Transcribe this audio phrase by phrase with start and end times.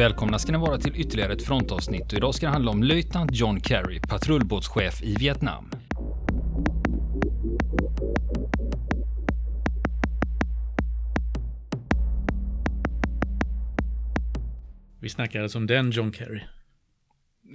[0.00, 3.30] Välkomna ska ni vara till ytterligare ett frontavsnitt och idag ska det handla om löjtnant
[3.34, 5.70] John Kerry, patrullbåtschef i Vietnam.
[15.00, 16.40] Vi snackar alltså om den John Kerry.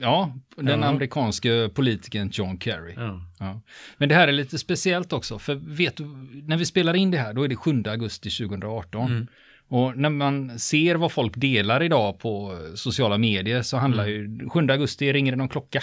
[0.01, 0.87] Ja, den Ja.
[0.87, 2.93] amerikanske politikern John Kerry.
[2.95, 3.21] Ja.
[3.39, 3.61] Ja.
[3.97, 6.03] Men det här är lite speciellt också, för vet du,
[6.47, 9.11] när vi spelar in det här, då är det 7 augusti 2018.
[9.11, 9.27] Mm.
[9.67, 14.37] Och när man ser vad folk delar idag på sociala medier så handlar Mm.
[14.39, 15.81] ju 7 augusti, ringer det någon klocka?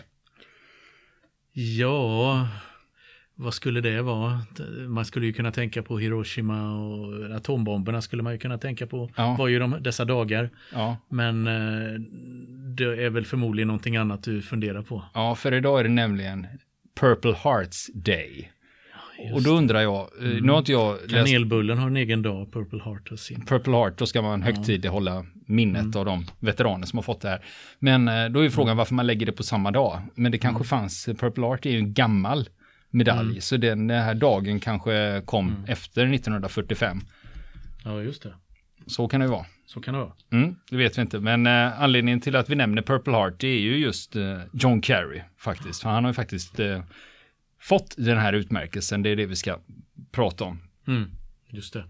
[1.52, 2.48] ja,
[3.34, 4.40] vad skulle det vara?
[4.88, 9.10] Man skulle ju kunna tänka på Hiroshima och atombomberna skulle man ju kunna tänka på.
[9.16, 9.36] Ja.
[9.38, 10.50] var ju de, dessa dagar.
[10.72, 10.96] Ja.
[11.08, 12.00] Men eh,
[12.76, 15.04] det är väl förmodligen någonting annat du funderar på.
[15.14, 16.46] ja, för idag är det nämligen
[17.00, 18.50] Purple Hearts Day.
[19.34, 20.46] Och då undrar jag, eh, Mm.
[20.46, 23.46] nu har inte jag läst Kanelbullen har en egen dag, Purple Heart har sin.
[23.46, 25.96] Purple Heart, då ska man högtidlighålla minnet Mm.
[25.98, 27.44] av de veteraner som har fått det här.
[27.78, 30.00] Men eh, då är ju frågan varför man lägger det på samma dag.
[30.14, 30.64] Men det kanske Mm.
[30.68, 32.48] fanns, Purple Heart är ju en gammal
[32.90, 35.64] medalj, så den, den här dagen kanske kom Mm.
[35.66, 37.00] efter 1945.
[37.84, 38.34] Ja, just det.
[38.86, 39.46] Så kan det ju vara.
[39.66, 40.12] Så kan det vara.
[40.32, 43.48] Mm, det vet vi inte, men eh, anledningen till att vi nämner Purple Heart det
[43.48, 45.82] är ju just eh, John Kerry faktiskt.
[45.82, 46.80] För han har ju faktiskt eh,
[47.62, 49.58] fått den här utmärkelsen, det är det vi ska
[50.12, 50.58] prata om.
[50.88, 51.10] Mm.
[51.50, 51.84] Just det.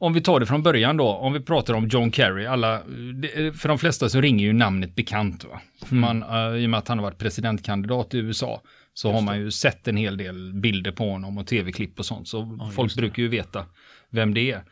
[0.00, 2.82] Om vi tar det från början då, om vi pratar om John Kerry, alla,
[3.14, 5.60] det- för de flesta så ringer ju namnet bekant va.
[5.86, 8.62] För man, eh, I och med att han har varit presidentkandidat i USA
[8.94, 12.28] så har man ju sett en hel del bilder på honom och tv-klipp och sånt.
[12.28, 13.02] Så Ja, folk just det.
[13.02, 13.64] brukar ju veta
[14.10, 14.62] vem det är.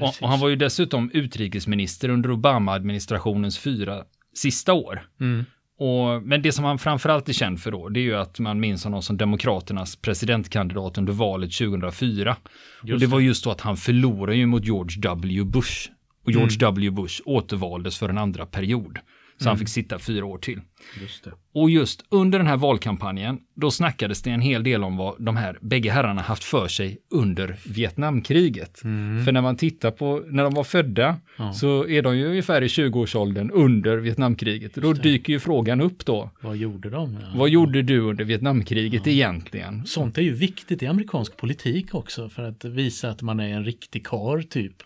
[0.00, 5.06] Och, och han var ju dessutom utrikesminister under Obama-administrationens fyra sista år.
[5.20, 5.44] Mm.
[5.78, 8.60] Och, men det som han framförallt är känd för då, det är ju att man
[8.60, 12.36] minns honom som Demokraternas presidentkandidat under valet 2004.
[12.82, 15.44] och Just det var just då att han förlorade ju mot George W.
[15.44, 15.90] Bush.
[16.24, 16.90] Och George W.
[16.90, 18.98] Bush återvaldes för en andra period.
[19.38, 20.60] Så han fick sitta fyra år till.
[21.00, 21.26] Just.
[21.54, 25.36] Och just under den här valkampanjen, då snackades det en hel del om vad de
[25.36, 28.78] här bägge herrarna haft för sig under Vietnamkriget.
[29.24, 31.52] För när man tittar på när de var födda Ja.
[31.52, 34.74] så är de ju ungefär i 20-årsåldern under Vietnamkriget.
[34.74, 36.30] Då dyker ju frågan upp då.
[36.40, 37.18] Vad gjorde de?
[37.22, 37.38] Ja.
[37.38, 39.86] Vad gjorde du under Vietnamkriget egentligen?
[39.86, 43.64] Sånt är ju viktigt i amerikansk politik också för att visa att man är en
[43.64, 44.76] riktig kar typ.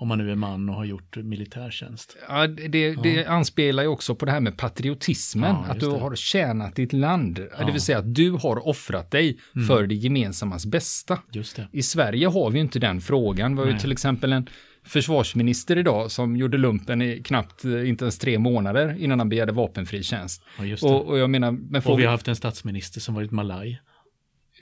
[0.00, 2.16] Om man nu är man och har gjort militärtjänst.
[2.28, 5.98] Ja, det, det anspelar ju också på det här med patriotismen, Ja, att du det.
[5.98, 7.34] har tjänat ditt land.
[7.66, 9.66] Det vill säga att du har offrat dig Mm.
[9.68, 11.18] för det gemensammas bästa.
[11.32, 11.68] Just det.
[11.72, 13.56] I Sverige har vi inte den frågan.
[13.56, 14.48] Vi har ju till exempel en
[14.84, 19.52] försvarsminister idag som gjorde lumpen i knappt, eh, inte ens tre månader innan han begärde
[19.52, 20.42] vapenfri tjänst.
[20.58, 20.76] Ja.
[20.88, 23.80] Och, och jag menar, men Och vi har haft en statsminister som varit malaj.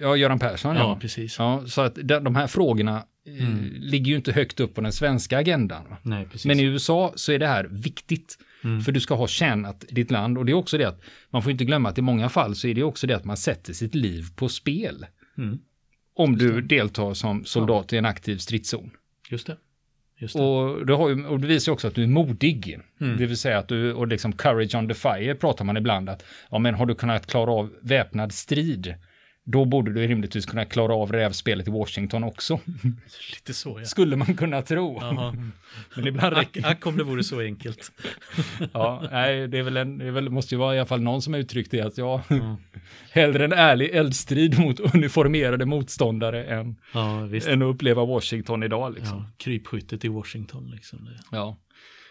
[0.00, 0.98] ja, Göran Persson, Ja, ja.
[1.00, 1.36] precis.
[1.38, 1.62] ja.
[1.66, 3.02] Så att de, här frågorna
[3.40, 3.74] Mm.
[3.80, 5.84] ligger ju inte högt upp på den svenska agendan.
[6.02, 6.28] Nej.
[6.44, 8.38] Men i USA så är det här viktigt.
[8.64, 8.80] Mm.
[8.80, 10.38] För du ska ha tjänat ditt land.
[10.38, 11.00] Och det är också det att
[11.30, 13.36] man får inte glömma att i många fall så är det också det att man
[13.36, 15.06] sätter sitt liv på spel.
[15.38, 15.58] Mm.
[16.14, 18.90] Om du deltar som soldat i en aktiv stridszon.
[19.30, 19.56] Just det.
[20.16, 20.42] Just det.
[20.42, 22.80] Och det, har ju, och det visar också att du är modig.
[23.00, 23.16] Mm.
[23.18, 26.24] Det vill säga att du, och liksom courage on the fire pratar man ibland att,
[26.50, 28.94] ja men har du kunnat klara av väpnad strid,
[29.50, 32.60] då borde du rimligtvis kunna klara av rävspelet i Washington också.
[33.30, 33.84] Lite så ja.
[33.84, 35.00] Skulle man kunna tro.
[35.96, 37.92] Men ibland räcker ack om det vore så enkelt.
[38.72, 41.22] Ja, nej, det är väl en, det väl, måste ju vara i alla fall någon
[41.22, 42.22] som uttryckt det att ja,
[43.10, 49.18] hellre en ärlig eldstrid mot uniformerade motståndare än, ja än att uppleva Washington idag liksom.
[49.18, 51.08] Ja, krypskyttet i Washington liksom.
[51.30, 51.56] Ja.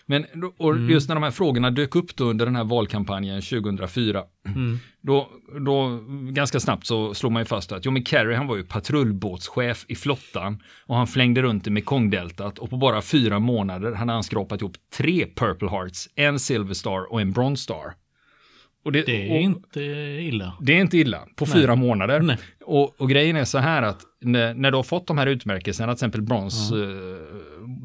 [0.09, 0.25] Men
[0.57, 0.89] och Mm.
[0.89, 4.79] just när de här frågorna dök upp då under den här valkampanjen 2004, Mm.
[5.01, 5.29] då,
[5.59, 5.99] då
[6.31, 9.85] ganska snabbt så slog man ju fast att jo men Kerry han var ju patrullbåtschef
[9.87, 14.23] i flottan och han flängde runt i Mekongdeltat och på bara fyra månader hade han
[14.23, 17.93] skrapat ihop tre Purple Hearts, en Silver Star och en Bronze Star.
[18.85, 19.81] Och Det är inte
[20.21, 20.57] illa.
[20.61, 21.53] det är inte illa på Nej.
[21.53, 22.19] fyra månader.
[22.19, 22.37] Nej.
[22.65, 25.87] Och, och grejen är så här att när, när du har fått de här utmärkelserna,
[25.93, 26.89] till exempel Bronze, eh,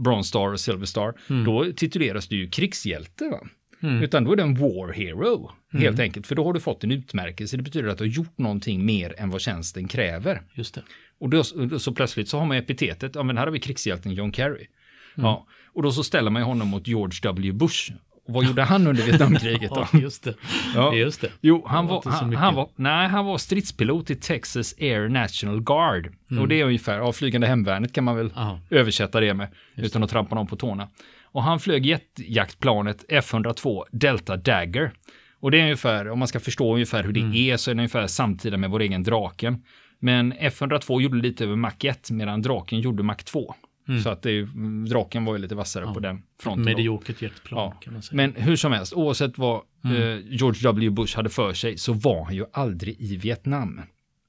[0.05, 3.29] Bronze Star och Silver Star, då tituleras du ju krigshjälte.
[3.29, 3.41] Va?
[3.89, 4.03] Mm.
[4.03, 6.27] Utan då är det en War Hero, helt enkelt.
[6.27, 7.57] För då har du fått en utmärkelse.
[7.57, 10.43] Det betyder att du har gjort någonting mer än vad tjänsten kräver.
[10.55, 10.83] Just det.
[11.21, 11.45] Och då,
[11.79, 14.67] så plötsligt så har man epitetet, ja men här har vi krigshjälten John Kerry.
[15.15, 17.53] Ja, och då så ställer man honom mot George W.
[17.53, 17.93] Bush.
[18.27, 19.87] Och vad gjorde han under Vietnamkriget då?
[19.93, 20.35] Ja, just det.
[20.75, 20.95] Ja.
[20.95, 21.29] Just det.
[21.41, 25.61] Jo, han Det var han, han var, nej, han var stridspilot i Texas Air National
[25.63, 26.13] Guard.
[26.41, 28.61] Och det är ungefär, ja, flygande hemvärnet kan man väl Ja.
[28.71, 30.89] översätta det med, utan att trampa någon på tårna.
[31.25, 34.93] Och han flög jetjaktplanet F-102 Delta Dagger.
[35.41, 37.35] Och det är ungefär, om man ska förstå ungefär hur det Mm.
[37.35, 39.63] är, så är det ungefär samtida med vår egen Draken.
[39.99, 43.55] Men F-102 gjorde lite över Mach 1, medan Draken gjorde Mach 2.
[44.03, 44.47] Så att det,
[44.89, 46.65] draken var ju lite vassare på den fronten.
[46.65, 48.17] Mediokert jetplan Ja, kan man säga.
[48.17, 49.97] men hur som helst, oavsett vad Mm.
[49.97, 50.91] eh, George W.
[50.91, 53.81] Bush hade för sig så var han ju aldrig i Vietnam.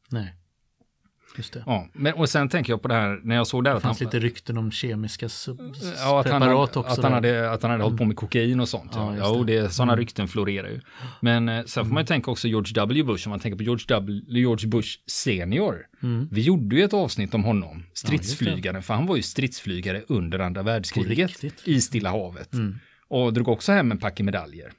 [0.10, 0.34] Nej.
[1.38, 1.64] Just det.
[1.66, 3.84] Ja, men, och sen tänker jag på det här när jag såg där Det att
[3.84, 6.80] han, fanns lite rykten om kemiska ja, att han, preparat hade, också.
[6.82, 8.92] att, han hade, att han hade hållit på med kokain och sånt.
[8.96, 9.54] Ja, Ja, ja, det.
[9.54, 9.62] det.
[9.62, 10.82] det, sådana rykten florerar ju.
[11.22, 13.04] Men eh, sen får man ju tänka också George W.
[13.04, 15.76] Bush, om man tänker på George, w, George Bush senior.
[16.04, 16.28] Mm.
[16.32, 20.64] Vi gjorde ju ett avsnitt om honom, stridsflygaren, för han var ju stridsflygare under andra
[20.64, 22.54] världskriget i Stilla havet.
[22.54, 22.80] Mm.
[23.08, 24.72] Och drog också hem en packe medaljer.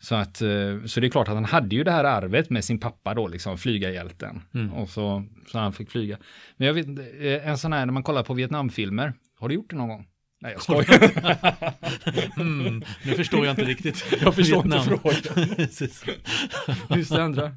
[0.00, 0.48] Så, att, eh,
[0.86, 3.28] så det är klart att han hade ju det här arvet med sin pappa då,
[3.28, 4.42] liksom flygarhjälten.
[4.54, 4.72] Mm.
[4.72, 6.18] Och så, så han fick flyga.
[6.56, 9.54] Men jag vet inte, eh, en sån här när man kollar på Vietnamfilmer, har du
[9.54, 10.06] gjort det någon gång?
[10.42, 10.84] Nej, jag skojar.
[12.40, 14.04] Mm, nu förstår jag inte riktigt.
[14.20, 14.98] Jag förstår inte Vietnam.
[14.98, 15.48] frågan.
[15.56, 16.04] Precis.
[16.94, 17.52] Finns det andra?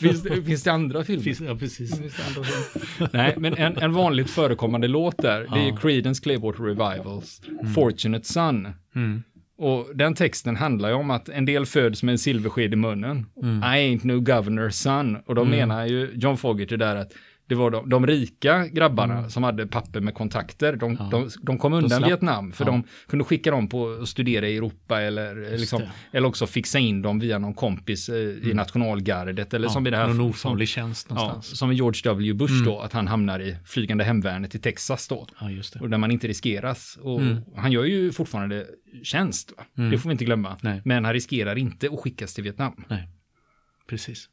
[0.00, 1.22] Finns det, finns det andra filmer?
[1.24, 1.98] Finns- Ja, precis.
[2.00, 3.08] Finns det andra filmer?
[3.12, 5.76] Nej, men en, en vanligt förekommande låt där, det är Ja.
[5.76, 7.40] Creedence Clearwater Revivals,
[7.74, 8.68] Fortunate Son.
[8.94, 9.22] Mm.
[9.62, 13.26] Och den texten handlar ju om att en del föds med en silversked i munnen.
[13.42, 15.16] I ain't no governor's son.
[15.26, 17.12] Och då menar ju John Fogerty där att
[17.48, 20.76] det var de, de rika grabbarna som hade papper med kontakter.
[20.76, 21.08] De, Ja.
[21.10, 22.02] de, de kom undan.
[22.02, 22.70] Vietnam för Ja.
[22.70, 27.02] de kunde skicka dem på att studera i Europa eller, liksom, eller också fixa in
[27.02, 29.54] dem via någon kompis eh, i nationalgardet.
[29.54, 31.58] Eller som i det här Någon ofarlig tjänst ja, någonstans.
[31.58, 32.32] som i George W.
[32.34, 35.26] Bush då, att han hamnar i flygande hemvärnet i Texas då.
[35.40, 35.46] Ja.
[35.80, 36.98] Och där man inte riskeras.
[37.02, 37.36] Och Mm.
[37.56, 38.66] han gör ju fortfarande
[39.02, 39.52] tjänst.
[39.78, 39.90] Mm.
[39.90, 40.56] Det får vi inte glömma.
[40.62, 40.82] Nej.
[40.84, 42.84] Men han riskerar inte att skickas till Vietnam.
[42.88, 43.08] Nej,
[43.88, 44.28] precis.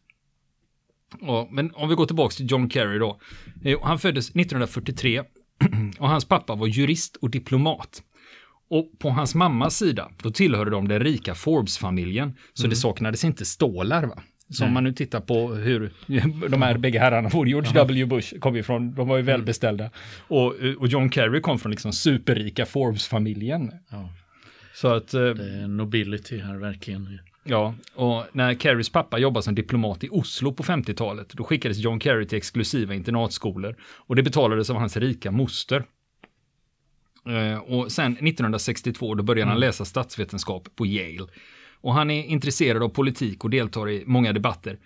[1.21, 3.19] Ja, men om vi går tillbaka till John Kerry då.
[3.63, 5.23] Eh, Han föddes 1943
[5.99, 8.03] och hans pappa var jurist och diplomat.
[8.69, 12.37] Och på hans mammas sida, då tillhörde de den rika Forbes-familjen.
[12.53, 14.23] Så det saknades inte stålar va.
[14.49, 14.73] Så om Nej.
[14.73, 15.93] man nu tittar på hur
[16.49, 18.05] de här bägge herrarna, både George W.
[18.05, 19.89] Bush kom ifrån, de var ju välbeställda.
[20.27, 23.71] Och, och John Kerry kom från liksom superrika Forbes-familjen.
[23.89, 24.09] Ja,
[24.81, 27.19] Så att, eh, det är nobility här verkligen.
[27.43, 31.99] ja, och när Kerrys pappa jobbade som diplomat i Oslo på 50-talet, då skickades John
[31.99, 35.83] Kerry till exklusiva internatskolor och det betalades av hans rika moster.
[37.25, 41.27] Eh, Och sen 1962 då började han läsa statsvetenskap på Yale.
[41.81, 44.79] Och han är intresserad av politik och deltar i många debatter.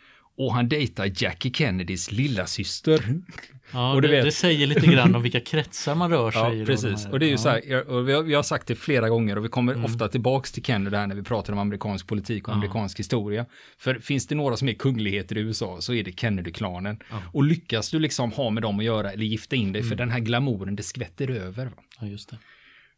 [0.45, 3.21] Och han dejtar Jackie Kennedys lilla syster.
[3.73, 6.41] Ja, Och du det, vet- det säger lite grann om vilka kretsar man rör sig
[6.41, 6.65] Ja, i.
[6.65, 7.05] precis.
[7.05, 7.37] här- Och det är ju ja.
[7.37, 9.85] så här, och vi har, vi har sagt det flera gånger och vi kommer Mm.
[9.85, 12.55] ofta tillbaks till Kennedy där när vi pratar om amerikansk politik och Ja.
[12.55, 13.45] amerikansk historia.
[13.77, 16.99] För finns det några som är kungligheter i USA så är det Kennedy-klanen.
[17.09, 17.17] Ja.
[17.33, 19.97] Och lyckas du liksom ha med dem att göra eller gifta in dig, för Mm.
[19.97, 21.65] den här glamouren, det skvätter över.
[21.65, 21.71] Va?
[22.01, 22.37] Ja, just det.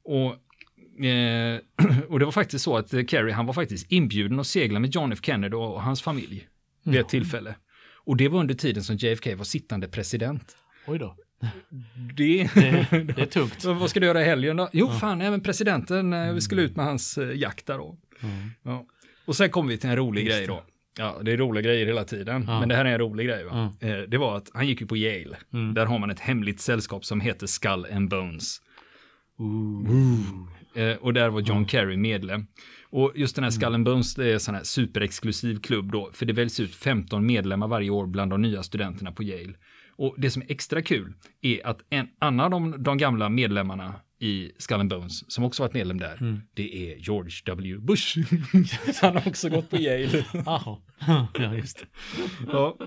[0.03, 1.59] Och, eh,
[2.09, 4.95] och det var faktiskt så att eh, Kerry, han var faktiskt inbjuden att segla med
[4.95, 6.47] John F Kennedy och hans familj
[6.83, 7.55] vid ett tillfälle.
[8.05, 10.57] Och det var under tiden som JFK var sittande president.
[10.87, 11.15] Oj då.
[12.15, 13.63] Det, Det, det är tungt.
[13.65, 14.69] Vad ska du göra i helgen då?
[14.73, 17.97] Jo, fan, även presidenten, eh, vi skulle ut med hans eh, jakt där då.
[18.21, 18.49] Mm.
[18.63, 18.85] Ja.
[19.25, 20.63] Och sen kom vi till en rolig Just grej då.
[20.97, 22.59] Ja, det är roliga grejer hela tiden, Ja.
[22.59, 23.43] men det här är en rolig grej.
[23.43, 23.73] Va?
[23.79, 23.87] Ja.
[23.87, 25.37] Eh, Det var att han gick ju på Yale.
[25.53, 25.73] Mm.
[25.73, 28.57] Där har man ett hemligt sällskap som heter Skull and Bones.
[30.75, 32.47] Eh, Och där var John Kerry medlem.
[32.95, 36.09] Och just den här Skull and Bones, det är en sån här superexklusiv klubb då,
[36.13, 39.53] för det väljs ut 15 medlemmar varje år bland de nya studenterna på Yale.
[39.95, 43.95] Och det som är extra kul är att en annan av de, de gamla medlemmarna
[44.19, 47.77] i Skull and Bones, som också varit medlem där, det är George W.
[47.77, 48.17] Bush.
[49.01, 50.25] Han har också gått på Yale.
[50.45, 51.85] Ja, just.
[52.47, 52.77] Ja.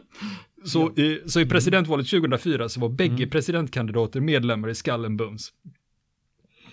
[0.64, 3.30] Så, i, så i presidentvalet 2004 så var bägge Mm.
[3.30, 5.48] presidentkandidater medlemmar i Skull and Bones.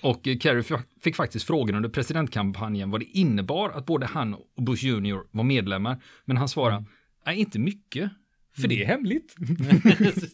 [0.03, 0.63] Och Kerry
[1.03, 5.43] fick faktiskt frågan under presidentkampanjen vad det innebar att både han och Bush Jr var
[5.43, 6.03] medlemmar.
[6.25, 6.89] Men han svarade, Mm.
[7.25, 8.12] nej inte mycket,
[8.62, 9.36] för det är hemligt.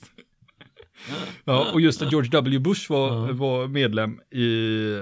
[1.46, 2.60] ja, och just att George W.
[2.60, 4.46] Bush var, var medlem i,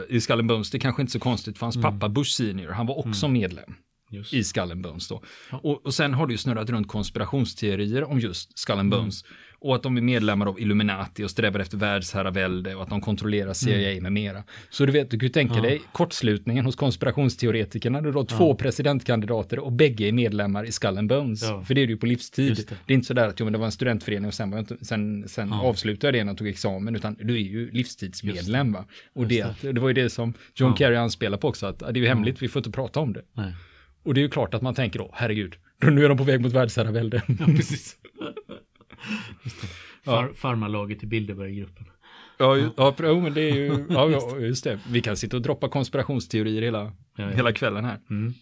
[0.09, 1.91] i Skull Bones, det är kanske inte så konstigt för hans Mm.
[1.91, 3.73] pappa Bush Senior, han var också medlem
[4.11, 4.33] Just.
[4.33, 5.23] i Skull Bones då.
[5.51, 5.57] Ja.
[5.63, 9.05] Och, och sen har det ju snurrat runt konspirationsteorier om just Skull and Mm.
[9.59, 13.53] Och att de är medlemmar av Illuminati och strävar efter världsherravälde och att de kontrollerar
[13.53, 14.43] CIA med mera.
[14.69, 15.63] Så du vet, du kan ju tänka Mm.
[15.65, 15.69] Ja.
[15.69, 18.01] dig kortslutningen hos konspirationsteoretikerna.
[18.01, 21.43] Du har två presidentkandidater och bägge är medlemmar i Skull and Bones.
[21.43, 21.63] Ja.
[21.63, 22.55] För det är ju på livstid.
[22.55, 22.75] Det.
[22.85, 22.93] det.
[22.93, 25.27] är inte sådär att jo, men det var en studentförening och sen, var inte, sen,
[25.27, 25.61] sen Ja.
[25.61, 28.73] avslutade jag det när jag tog examen, utan du är ju livstidsmedlem.
[28.73, 28.85] Va?
[29.13, 29.71] Och det, det.
[29.71, 30.77] det var ju det som John Ja.
[30.77, 33.21] Kerry anspelar på också, att det är ju hemligt, vi får inte prata om det.
[33.33, 33.53] Nej.
[34.03, 36.41] Och det är ju klart att man tänker då, herregud, nu är de på väg
[36.41, 37.21] mot världsherravälde.
[37.45, 37.95] Precis.
[40.03, 40.11] Ja.
[40.11, 41.85] Far, farmarlaget i Bilderberggruppen.
[42.37, 44.79] ja, ju- ja, jo, men det är ju, ja, ja, just det.
[44.89, 47.29] Vi kan sitta och droppa konspirationsteorier hela, Ja, ja.
[47.29, 47.99] hela kvällen här.
[48.09, 48.33] Mm.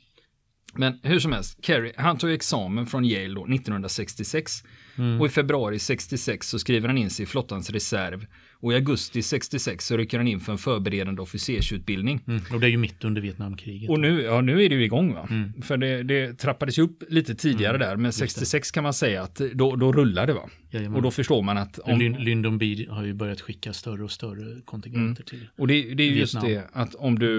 [0.73, 4.51] Men hur som helst, Kerry, han tog examen från Yale då 1966.
[4.97, 5.21] Mm.
[5.21, 8.25] Och i februari 66 så skriver han in sig i flottans reserv.
[8.65, 12.21] Och i augusti 66 så rycker han in för en förberedande officersutbildning.
[12.27, 12.41] Mm.
[12.53, 13.89] Och det är ju mitt under Vietnamkriget.
[13.89, 15.27] Och nu, ja, nu är det ju igång va?
[15.29, 15.61] Mm.
[15.61, 19.35] För det, det trappades ju upp lite tidigare där, men 66 kan man säga att
[19.35, 20.49] då, då rullar det va?
[20.69, 20.95] Jajamän.
[20.95, 24.11] Och då förstår man att om, Lyn- Lyndon B har ju börjat skicka större och
[24.11, 25.47] större kontingenter till.
[25.57, 26.51] Och det, det är ju just Vietnam.
[26.51, 27.29] det att om du,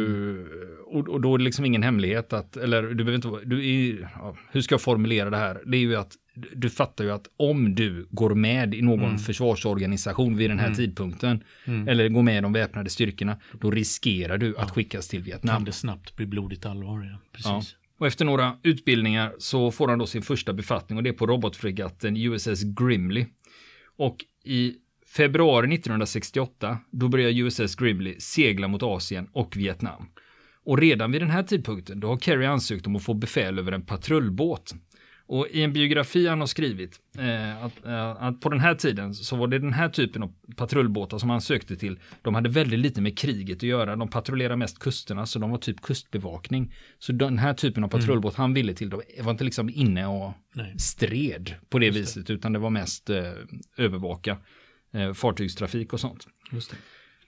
[0.87, 4.11] och, och då är det liksom ingen hemlighet att, eller du behöver inte, du är,
[4.15, 5.63] ja, hur ska jag formulera det här?
[5.67, 6.13] Det är ju att
[6.57, 9.19] du- fattar ju att om du går med i någon Mm.
[9.19, 11.43] försvarsorganisation vid den här tidpunkten,
[11.87, 15.65] eller går med i de väpnade styrkorna, då riskerar du att skickas till Kan Vietnam.
[15.65, 17.05] det snabbt bli blodigt allvar?
[17.13, 17.19] Ja.
[17.33, 17.47] Precis.
[17.47, 17.63] Ja.
[17.99, 21.27] Och efter några utbildningar så får han då sin första befattning och det är på
[21.27, 23.27] robotfregatten USS Grimley.
[23.97, 24.75] Och i
[25.17, 30.09] februari 1968 då börjar USS Grimley segla mot Asien och Vietnam.
[30.65, 33.73] Och redan vid den här tidpunkten då har Kerry ansökt om att få befäl över
[33.73, 34.75] en patrullbåt.
[35.29, 39.15] Och i en biografi han har skrivit eh, att, eh, att på den här tiden
[39.15, 41.99] så var det den här typen av patrullbåtar som han sökte till.
[42.23, 43.97] De hade väldigt lite med kriget att göra.
[43.97, 46.75] De patrullerade mest kusterna så de var typ kustbevakning.
[46.99, 50.33] Så den här typen av patrullbåt han ville till, de var inte liksom inne och
[50.55, 50.79] Nej.
[50.79, 53.33] stred på det viset utan det var mest eh,
[53.77, 54.39] övervaka
[54.93, 56.27] eh, fartygstrafik och sånt.
[56.53, 56.77] Just det.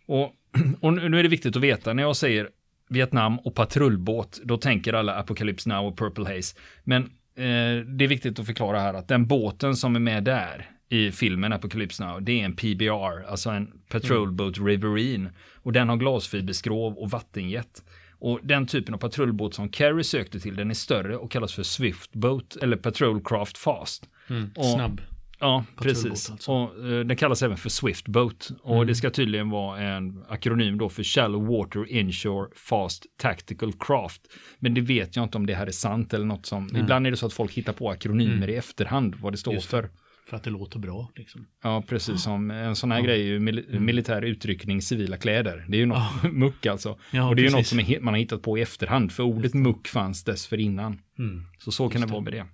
[0.07, 0.35] Och,
[0.81, 2.49] och nu är det viktigt att veta, när jag säger
[2.89, 6.57] Vietnam och patrullbåt, då tänker alla Apocalypse Now och Purple Haze.
[6.85, 10.71] Men eh, det är viktigt att förklara här att den båten som är med där
[10.89, 15.31] i filmen Apocalypse Now, det är en PBR, alltså en Patrol Boat Riverine.
[15.55, 17.83] Och den har glasfiberskrov och vattenjet.
[18.21, 21.63] Och den typen av patrullbåt som Carey sökte till, den är större och kallas för
[21.63, 24.09] Swift Boat eller Patrol Craft Fast.
[24.31, 24.51] Mm.
[24.57, 25.01] Och- Snabb.
[25.41, 26.31] Ja, precis.
[26.31, 26.53] alltså.
[26.53, 28.51] Och, eh, den kallas även för Swift Boat.
[28.63, 34.23] Och det ska tydligen vara en akronym då för Shallow Water Inshore Fast Tactical Craft.
[34.59, 36.77] Men det vet jag inte om det här är sant eller något som...
[36.77, 39.71] Ibland är det så att folk hittar på akronymer i efterhand vad det står Just
[39.71, 39.77] det.
[39.77, 39.91] för.
[40.29, 41.11] För att det låter bra.
[41.17, 41.47] Liksom.
[41.63, 45.65] Ja, precis som en sån här grej är ju mil- militär utryckning, civila kläder.
[45.69, 46.99] Det är ju något muck alltså.
[47.11, 49.55] Ja, och det är ju något som man har hittat på i efterhand, för ordet
[49.55, 50.99] muck fanns dessförinnan.
[51.19, 51.43] Mm.
[51.59, 52.47] Så så kan det vara med det.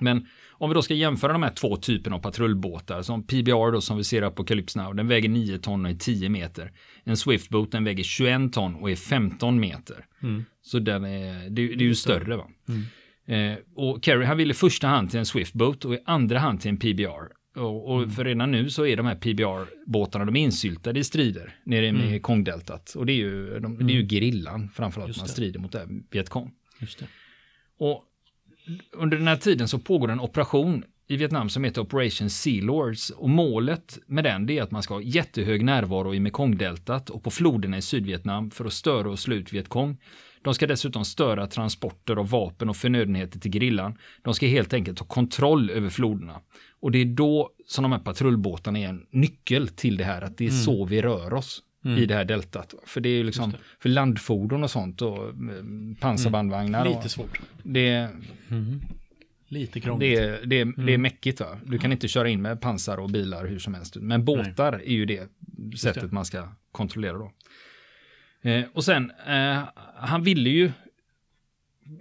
[0.00, 3.80] Men om vi då ska jämföra de här två typerna av patrullbåtar, som PBR då
[3.80, 6.72] som vi ser i Apocalypse Now, den väger 9 ton och är 10 meter.
[7.04, 10.06] En Swiftboat den väger 21 ton och är 15 meter.
[10.22, 10.44] Mm.
[10.62, 12.48] Så den är, det, det är ju större va.
[13.26, 16.60] Eh, och Kerry han vill i första hand till en Swiftboat och i andra hand
[16.60, 17.36] till en PBR.
[17.56, 21.54] Och, och för redan nu så är de här PBR-båtarna, de är insyltade i strider
[21.64, 22.94] nere med Kongdeltat.
[22.94, 25.88] Och det är ju, de, det är ju gerillan framförallt man strider mot det här
[26.10, 26.52] Vietkong.
[26.80, 27.06] Just det.
[27.78, 28.04] Och
[28.92, 33.10] under den här tiden så pågår en operation i Vietnam som heter Operation Sea Lords
[33.10, 37.30] och målet med den är att man ska ha jättehög närvaro i Mekongdeltat och på
[37.30, 39.96] floderna i Sydvietnam för att störa och slå ut Vietkong.
[40.42, 43.98] De ska dessutom störa transporter av vapen och förnödenheter till gerillan.
[44.22, 46.40] De ska helt enkelt ha kontroll över floderna.
[46.80, 50.38] Och det är då som de här patrullbåtarna är en nyckel till det här, att
[50.38, 52.74] det är så vi rör oss i det här deltat.
[52.84, 56.84] För det är ju liksom, för landfordon och sånt och mm, pansarbandvagnar.
[56.84, 57.40] Lite och, svårt.
[57.62, 58.08] det,
[59.48, 60.18] Lite krångligt.
[60.18, 61.58] det, är, det, det är mäckigt va?
[61.64, 63.96] Du kan inte köra in med pansar och bilar hur som helst.
[63.96, 65.30] Men båtar är ju det
[65.78, 67.32] sättet man ska kontrollera då.
[68.50, 69.62] Eh, och sen, eh,
[69.96, 70.72] han ville ju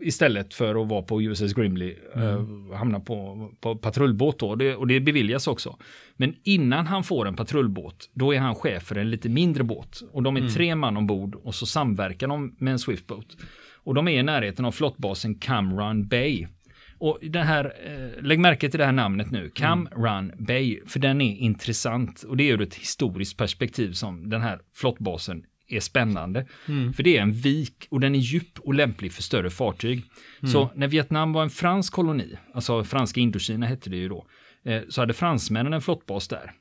[0.01, 2.46] istället för att vara på USS Grimley eh,
[2.77, 4.56] hamna på, på patrullbåt då.
[4.56, 5.77] Det, och det beviljas också.
[6.15, 10.01] Men innan han får en patrullbåt, då är han chef för en lite mindre båt.
[10.12, 13.38] Och de är tre man ombord och så samverkar de med en Swiftboat.
[13.84, 16.48] Och de är i närheten av flottbasen Cam Run Bay.
[16.98, 21.00] Och den här, eh, lägg märke till det här namnet nu, Cam Run Bay, för
[21.00, 22.24] den är intressant.
[22.24, 26.46] Och det är ur ett historiskt perspektiv som den här flottbasen är spännande.
[26.94, 30.04] För det är en vik och den är djup och lämplig för större fartyg.
[30.52, 34.28] Så när Vietnam var en fransk koloni, alltså franska Indokina hette det ju då,
[34.66, 36.52] eh, så hade fransmännen en flottbas där.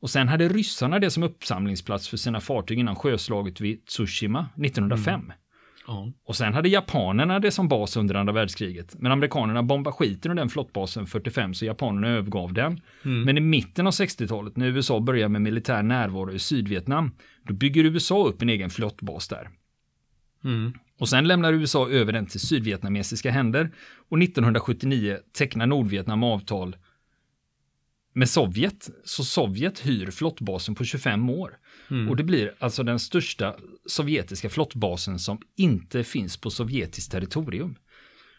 [0.00, 5.32] Och sen hade ryssarna det som uppsamlingsplats för sina fartyg innan sjöslaget vid Tsushima 1905.
[5.86, 6.12] Ja.
[6.24, 8.94] Och sen hade japanerna det som bas under andra världskriget.
[8.98, 12.80] Men amerikanerna bombade skiten ur den flottbasen 45 så japanerna övergav den.
[13.02, 17.10] Men i mitten av 60-talet när USA började med militär närvaro i Sydvietnam,
[17.42, 19.50] då bygger USA upp en egen flottbas där.
[20.44, 20.72] Mm.
[20.98, 23.70] Och sen lämnar USA över den till sydvietnamesiska händer
[24.08, 26.76] och 1979 tecknar Nordvietnam avtal
[28.12, 28.90] med Sovjet.
[29.04, 31.58] Så Sovjet hyr flottbasen på 25 år.
[32.08, 33.54] Och det blir alltså den största
[33.86, 37.76] sovjetiska flottbasen som inte finns på sovjetiskt territorium.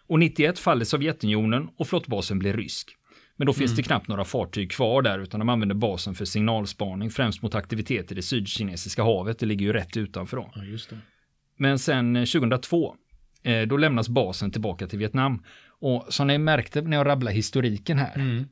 [0.08, 2.96] Och 91 faller Sovjetunionen och flottbasen blir rysk.
[3.36, 7.10] Men då finns det knappt några fartyg kvar där utan de använder basen för signalspaning
[7.10, 9.40] främst mot aktiviteter i det sydkinesiska havet.
[9.40, 10.52] Det ligger ju rätt utanför då.
[10.56, 10.98] ja.
[11.58, 12.96] Men sen eh, 2002,
[13.44, 15.44] eh, då lämnas basen tillbaka till Vietnam.
[15.80, 18.46] Och som ni märkte när jag rabblade historiken här,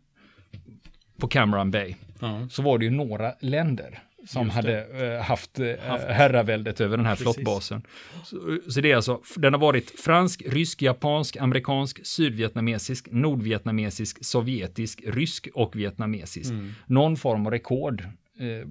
[1.20, 2.48] på Cameron Bay Ja.
[2.50, 6.03] så var det ju några länder som hade eh, haft eh, Haft.
[6.03, 7.24] herraväldet över den här Precis.
[7.36, 7.82] flottbasen.
[8.24, 15.01] Så, så det är alltså, den har varit fransk, rysk, japansk, amerikansk, sydvietnamesisk, nordvietnamesisk, sovjetisk,
[15.05, 16.50] rysk och vietnamesisk.
[16.51, 16.74] Mm.
[16.86, 18.01] Någon form av rekord.
[18.39, 18.67] Eh,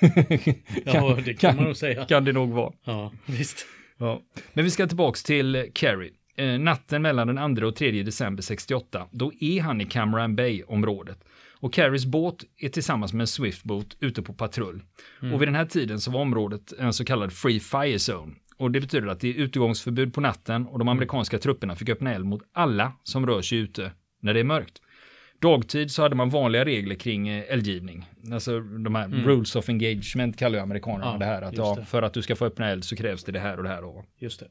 [0.84, 2.04] Ja, det kan man nog säga.
[2.04, 2.72] kan det nog vara.
[2.84, 3.66] Ja, visst.
[3.98, 4.22] Ja.
[4.52, 6.10] Men vi ska tillbaks till Kerry.
[6.60, 11.18] Natten mellan den 2 och 3 december 68, då är han i Cameron Bay-området.
[11.60, 14.82] Och Kerrys båt är tillsammans med en Swift-båt ute på patrull.
[15.32, 18.32] Och vid den här tiden så var området en så kallad Free Fire Zone.
[18.56, 22.14] Och det betyder att det är utegångsförbud på natten och de amerikanska trupperna fick öppna
[22.14, 24.82] eld mot alla som rör sig ute när det är mörkt.
[25.38, 28.06] Dagtid så hade man vanliga regler kring eh, eldgivning.
[28.32, 31.42] Alltså de här rules of engagement kallar ju amerikanerna Ja, det här.
[31.42, 33.62] Att ja, för att du ska få öppna eld så krävs det det här och
[33.62, 33.84] det här.
[33.84, 34.48] Och Just det.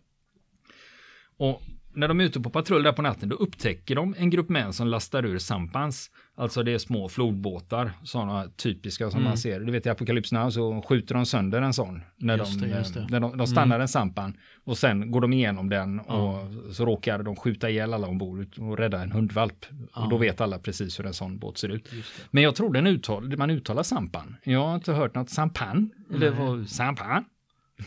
[1.37, 1.61] och
[1.93, 4.73] när de är ute på patrull där på natten, då upptäcker de en grupp män
[4.73, 6.11] som lastar ur sampans.
[6.35, 9.29] Alltså det är små flodbåtar, sådana typiska som Mm.
[9.29, 9.59] man ser.
[9.59, 12.01] Du vet i Apocalypse Now så skjuter de sönder en sån.
[12.17, 13.07] När, Just de, det, det.
[13.09, 17.23] när de, de stannar en sampan och sen går de igenom den och så råkar
[17.23, 19.65] de skjuta ihjäl alla ombord och rädda en hundvalp.
[19.93, 21.89] Och då vet alla precis hur en sån båt ser ut.
[22.31, 24.35] Men jag trodde en uttal, man uttalar sampan.
[24.43, 25.89] Jag har inte hört något sampan.
[26.13, 27.25] Eller vad, sampan?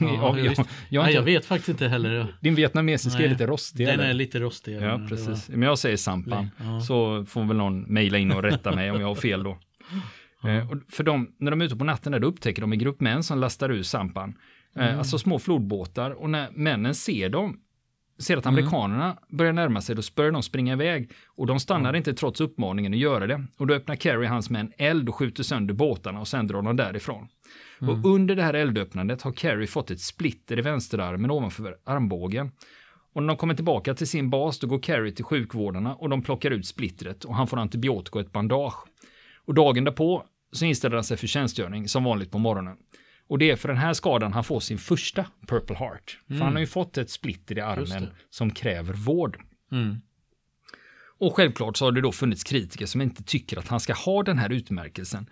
[0.00, 0.54] Ja, Ja, jag,
[0.88, 2.34] jag, har Nej, jag vet faktiskt inte heller.
[2.40, 3.87] din vietnamesiska är Nej, lite rostig.
[3.87, 4.08] Den eller?
[4.11, 4.76] är lite rostig.
[4.82, 5.49] Ja, precis.
[5.49, 6.50] var- Men jag säger Sampan.
[6.58, 6.80] Ja.
[6.80, 9.58] Så får väl någon mejla in och rätta mig om jag har fel då.
[10.49, 12.78] Eh, och för de, när de är ute på natten där, då upptäcker de en
[12.78, 14.34] grupp män som lastar ur Sampan.
[14.76, 14.99] Eh, Mm.
[14.99, 16.11] Alltså små flodbåtar.
[16.11, 17.58] Och när männen ser dem,
[18.18, 21.11] ser att amerikanerna börjar närma sig, då börjar de springa iväg.
[21.37, 23.44] Och de stannar inte trots uppmaningen att göra det.
[23.58, 26.76] Och då öppnar Carrie hans män eld och skjuter sönder båtarna och sen drar de
[26.76, 27.28] därifrån.
[27.88, 32.50] Och under det här eldöppnandet har Carrie fått ett splitter i vänsterarmen ovanför armbågen.
[33.12, 36.22] Och när de kommer tillbaka till sin bas då går Carrie till sjukvårdarna och de
[36.22, 38.84] plockar ut splittret och han får antibiotika och ett bandage.
[39.45, 42.76] Och dagen därpå så inställer han sig för tjänstgöring som vanligt på morgonen.
[43.26, 46.18] Och det är för den här skadan han får sin första Purple Heart.
[46.28, 49.40] För han har ju fått ett splitter i armen som kräver vård.
[49.73, 49.97] Mm.
[51.18, 54.23] Och självklart så har det då funnits kritiker som inte tycker att han ska ha
[54.23, 55.26] den här utmärkelsen.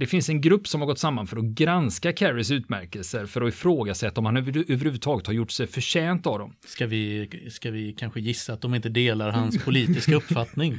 [0.00, 3.48] Det finns en grupp som har gått samman för att granska Carries utmärkelser för att
[3.48, 6.54] ifrågasätta om han över, överhuvudtaget har gjort sig förtjänt av dem.
[6.66, 10.78] Ska, vi, ska vi kanske gissa att de inte delar hans politiska uppfattning?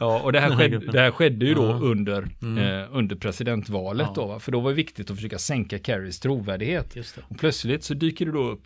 [0.00, 1.78] Ja, och det här, skedde, det här skedde ju då Ja.
[1.82, 4.22] under, eh, under presidentvalet Ja.
[4.22, 6.96] då, för då var det viktigt att försöka sänka Carries trovärdighet.
[7.28, 8.62] Och plötsligt så dyker det då upp,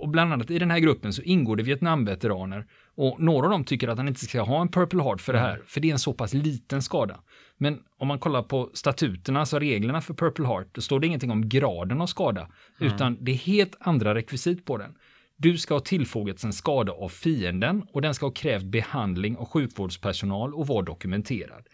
[0.00, 2.66] och bland annat i den här gruppen så ingår det Vietnamveteraner
[2.96, 5.38] och några av dem tycker att han inte ska ha en Purple Heart för det
[5.38, 7.20] här, för det är en så pass liten skada.
[7.58, 11.30] Men om man kollar på statuterna, alltså reglerna för Purple Heart, då står det ingenting
[11.30, 12.48] om graden av skada,
[12.80, 14.94] utan det är helt andra rekvisit på den.
[15.36, 19.48] Du ska ha tillfogats en skada av fienden och den ska ha krävt behandling av
[19.48, 21.66] sjukvårdspersonal och vara dokumenterad.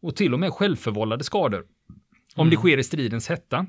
[0.00, 1.64] Och till och med självförvållade skador.
[2.34, 3.66] Om det sker i stridens hetta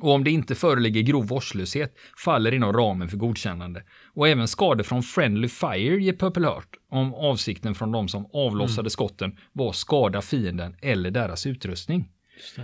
[0.00, 3.82] och om det inte föreligger grov vårdslöshet faller inom ramen för godkännande.
[4.14, 8.90] Och även skador från Friendly Fire ger Purple Heart om avsikten från de som avlossade
[8.90, 12.08] skotten var att skada fienden eller deras utrustning.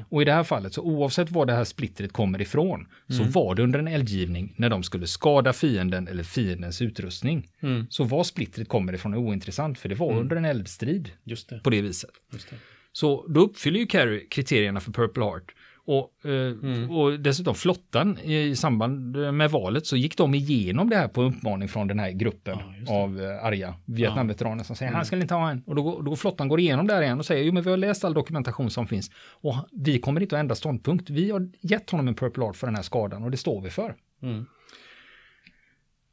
[0.08, 3.54] Och i det här fallet, så oavsett var det här splittret kommer ifrån, så var
[3.54, 7.48] det under en eldgivning när de skulle skada fienden eller fiendens utrustning.
[7.60, 7.86] Mm.
[7.90, 11.58] Så var splittret kommer ifrån är ointressant, för det var under en eldstrid Just det.
[11.58, 12.10] på det viset.
[12.32, 12.56] Just det.
[12.92, 15.54] Så då uppfyller ju Carrie kriterierna för Purple Heart.
[15.86, 21.08] Och, eh, och dessutom flottan i samband med valet så gick de igenom det här
[21.08, 22.92] på uppmaning från den här gruppen Ja, det.
[22.92, 25.62] av eh, arga Vietnamveteraner som säger han ska inte ha en.
[25.66, 28.04] Och då, då flottan går igenom där igen och säger jo men vi har läst
[28.04, 31.10] all dokumentation som finns och vi kommer inte att ändra ståndpunkt.
[31.10, 33.70] Vi har gett honom en Purple Heart för den här skadan och det står vi
[33.70, 33.94] för.
[34.22, 34.46] Mm.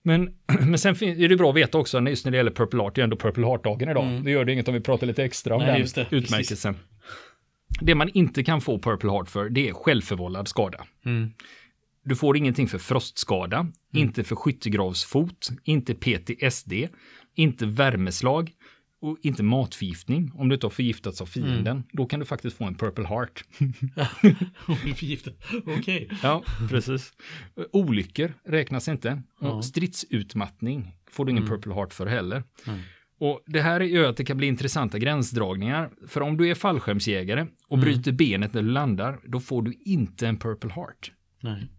[0.03, 2.95] Men, men sen är det bra att veta också, just när det gäller Purple Heart,
[2.95, 4.05] det är ändå Purple Heart-dagen idag.
[4.05, 4.23] Mm.
[4.23, 6.65] Det gör det inget om vi pratar lite extra om Nej, den det, precis.
[7.79, 10.85] Det man inte kan få Purple Heart för, det är självförvållad skada.
[11.05, 11.33] Mm.
[12.03, 16.73] Du får ingenting för frostskada, inte för skyttegravsfot, inte PTSD,
[17.35, 18.51] inte värmeslag
[19.01, 20.31] och inte matförgiftning.
[20.35, 23.43] Om du inte har förgiftats av fienden, då kan du faktiskt få en Purple Heart.
[24.65, 25.31] Hon är förgiftad.
[25.65, 26.09] Okej.
[26.23, 27.13] Ja, precis.
[27.71, 29.23] Olyckor räknas inte.
[29.41, 29.61] Ja.
[29.61, 32.43] Stridsutmattning får du ingen Purple Heart för heller.
[33.21, 33.31] Mm.
[33.31, 35.89] Och det här gör att det kan bli intressanta gränsdragningar.
[36.07, 40.27] För om du är fallskärmsjägare och bryter benet när du landar, då får du inte
[40.27, 41.11] en Purple Heart.
[41.41, 41.71] Nej.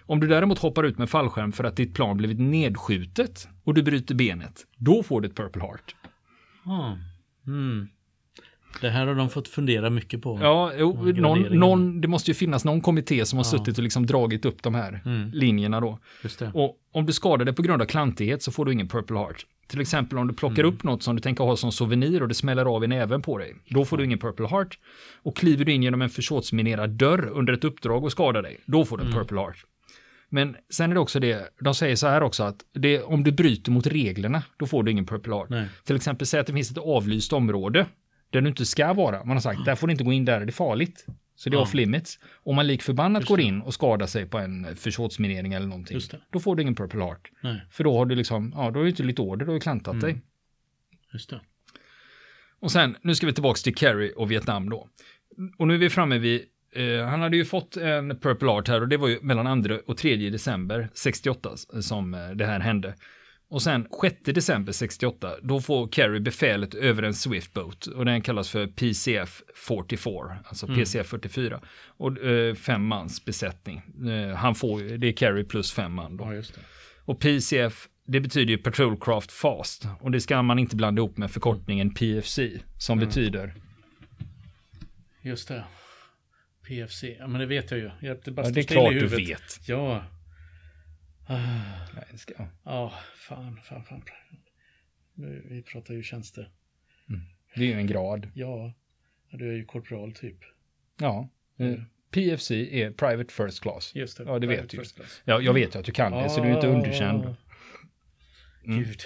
[0.00, 3.82] Om du däremot hoppar ut med fallskärm för att ditt plan blivit nedskjutet och du
[3.82, 5.96] bryter benet, då får du ett Purple Heart.
[6.64, 6.96] Ah.
[7.46, 7.88] Mm.
[8.80, 10.38] Det här har de fått fundera mycket på.
[10.42, 13.50] Ja, jo, någon, någon, det måste ju finnas någon kommitté som har Ja.
[13.50, 15.30] suttit och liksom dragit upp de här Mm.
[15.32, 15.98] linjerna då.
[16.54, 19.46] Och om du skadar dig på grund av klantighet så får du ingen Purple Heart.
[19.68, 20.74] Till exempel om du plockar Mm.
[20.74, 23.38] upp något som du tänker ha som souvenir och det smäller av i näven på
[23.38, 23.54] dig.
[23.68, 24.78] Då får du ingen Purple Heart.
[25.22, 28.84] Och kliver du in genom en försåtsminerad dörr under ett uppdrag och skadar dig, då
[28.84, 29.18] får du en Mm.
[29.20, 29.64] Purple Heart.
[30.28, 33.32] Men sen är det också det, de säger så här också att det, om du
[33.32, 35.48] bryter mot reglerna, då får du ingen Purple Heart.
[35.50, 35.66] Nej.
[35.84, 37.86] Till exempel säg att det finns ett avlyst område
[38.36, 39.24] där du inte ska vara.
[39.24, 41.06] Man har sagt, där får du inte gå in, där är det farligt.
[41.38, 42.18] Så det är off limits.
[42.34, 46.00] Om man lik förbannat går in och skadar sig på en försåtsminering eller någonting,
[46.32, 47.30] då får du ingen Purple Heart.
[47.40, 49.54] Nej, För då har du liksom, ja då är det inte lite order, då har
[49.54, 50.00] du klantat Mm.
[50.04, 50.22] dig.
[51.12, 51.40] just det.
[52.60, 54.88] Och sen, nu ska vi tillbaka till Kerry och Vietnam då.
[55.58, 58.80] Och nu är vi framme vid, eh, han hade ju fått en Purple Heart här
[58.80, 62.94] och det var ju mellan 2 och 3 december 68 som eh, det här hände.
[63.48, 68.50] Och sen 6 december 68, då får Kerry befälet över en Swiftboat och den kallas
[68.50, 71.60] för PCF 44, alltså PCF 44.
[71.86, 73.82] Och eh, fem mans besättning.
[74.10, 76.34] Eh, han får, det är Kerry plus fem man då.
[76.34, 76.42] Ja.
[77.04, 79.86] Och PCF, det betyder ju Patrol Craft Fast.
[80.00, 82.38] Och det ska man inte blanda ihop med förkortningen PFC,
[82.78, 83.08] som Mm.
[83.08, 83.54] betyder...
[85.22, 85.64] Just det.
[86.68, 87.90] PFC, ja men det vet jag ju.
[88.00, 89.60] Jag, det, bara Ja, det är klart du vet.
[89.66, 90.04] Ja.
[91.28, 92.32] Ah, ska...
[92.64, 94.02] Ja, fan, fan, fan.
[95.14, 96.50] Nu, vi pratar ju tjänster.
[97.54, 98.28] Det är ju en grad.
[98.34, 98.72] Ja,
[99.30, 100.36] du är ju korpral typ.
[101.00, 101.28] Ja.
[101.58, 101.80] Eh, Mm.
[102.10, 103.94] PFC är Private First Class.
[103.94, 104.24] Just det.
[104.24, 104.82] Ja, det vet du.
[105.24, 107.22] Ja, jag vet ju att du kan det, så du är inte Ah, underkänd.
[108.64, 108.78] Mm.
[108.82, 109.00] Gud.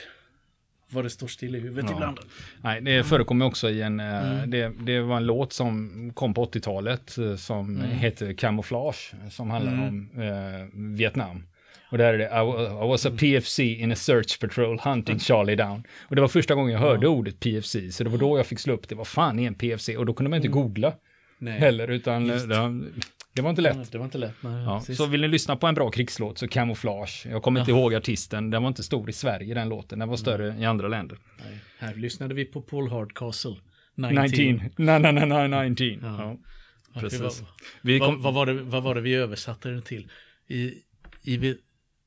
[0.90, 1.96] Vad det står still i huvudet Ja.
[1.96, 2.18] ibland.
[2.62, 4.00] Nej, det förekommer också i en...
[4.00, 4.50] eh, Mm.
[4.50, 7.90] Det, det var en låt som kom på 80-talet eh, som Mm.
[7.90, 9.88] heter Camouflage, som handlar Mm.
[9.88, 11.46] om eh, Vietnam.
[11.90, 13.16] Och där är det, I, wa- I was Mm.
[13.16, 15.82] a PFC in a search patrol hunting Charlie down.
[16.08, 18.58] Och det var första gången jag hörde ordet PFC, så det var då jag fick
[18.58, 18.94] slå upp det.
[18.94, 19.88] Vad fan är en PFC?
[19.88, 20.92] Och då kunde man inte googla
[21.38, 21.58] Nej.
[21.58, 22.46] heller, utan det,
[23.34, 23.92] det var inte lätt.
[23.92, 24.34] Det var inte lätt.
[24.40, 27.26] Nej, Ja, så vill ni lyssna på en bra krigslåt så Camouflage.
[27.30, 30.16] Jag kommer inte ihåg artisten, den var inte stor i Sverige den låten, den var
[30.16, 31.18] större i andra länder.
[31.44, 31.58] Nej.
[31.78, 33.56] Här lyssnade vi på Paul Hardcastle.
[33.94, 34.22] 19.
[34.24, 34.70] 19.
[34.76, 35.86] Nej, nej, nej, nej, 19.
[35.86, 35.98] Ja.
[36.02, 36.36] Ja.
[36.94, 37.18] Ja, precis.
[37.18, 37.32] det var-
[37.82, 40.10] Vi Vad, var det, vad var det vi översatte den till?
[40.48, 40.74] I,
[41.24, 41.54] i,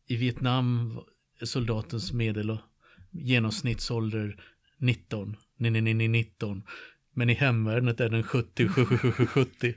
[0.07, 0.99] I Vietnam
[1.43, 2.59] soldatens medel och
[3.11, 4.43] genomsnittsålder
[4.77, 5.35] 19.
[5.57, 6.63] Nej, nej, nej, nej, 19.
[7.15, 9.73] Men i hemvärnet är den 70, 70, 70.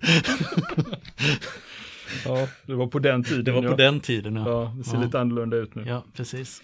[2.25, 3.45] ja, det var på den tiden.
[3.45, 3.77] Det var på ja.
[3.77, 4.37] den tiden.
[4.37, 5.05] Ja, Ja, det ser Ja.
[5.05, 5.83] lite annorlunda ut nu.
[5.83, 5.89] Ja.
[5.89, 6.63] ja precis.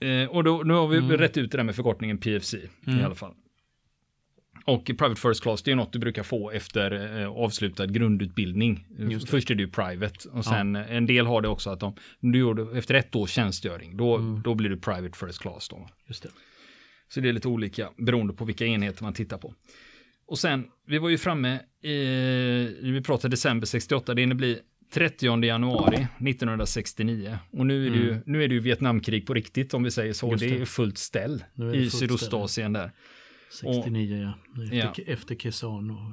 [0.00, 1.10] Eh, och då, nu har vi Mm.
[1.16, 2.54] rätt ut det där med förkortningen PFC
[2.86, 3.00] Mm.
[3.00, 3.32] i alla fall.
[4.66, 8.86] Och Private First Class, det är något du brukar få efter eh, avslutad grundutbildning.
[8.98, 9.28] Det.
[9.28, 11.94] Först är det ju Private och sen eh, en del har det också att de,
[12.20, 14.42] du gjorde, efter ett års tjänstgöring, då, Mm.
[14.42, 15.88] då blir du Private First Class då.
[16.06, 16.28] Just det.
[17.08, 19.54] Så det är lite olika beroende på vilka enheter man tittar på.
[20.26, 21.94] Och sen, vi var ju framme, i,
[22.82, 24.58] vi pratade december 68, det blir
[24.94, 27.38] 30 januari 1969.
[27.50, 30.12] Och nu är det ju, nu är det ju Vietnamkrig på riktigt om vi säger
[30.12, 30.26] så.
[30.26, 30.32] Mm.
[30.34, 30.66] Just Det är det.
[30.66, 32.00] fullt ställ är det i fullt ställ.
[32.08, 32.92] Sydostasien där.
[33.50, 34.62] 69 ja.
[34.62, 34.92] Efter, Ja.
[35.06, 36.12] efter Kesan och...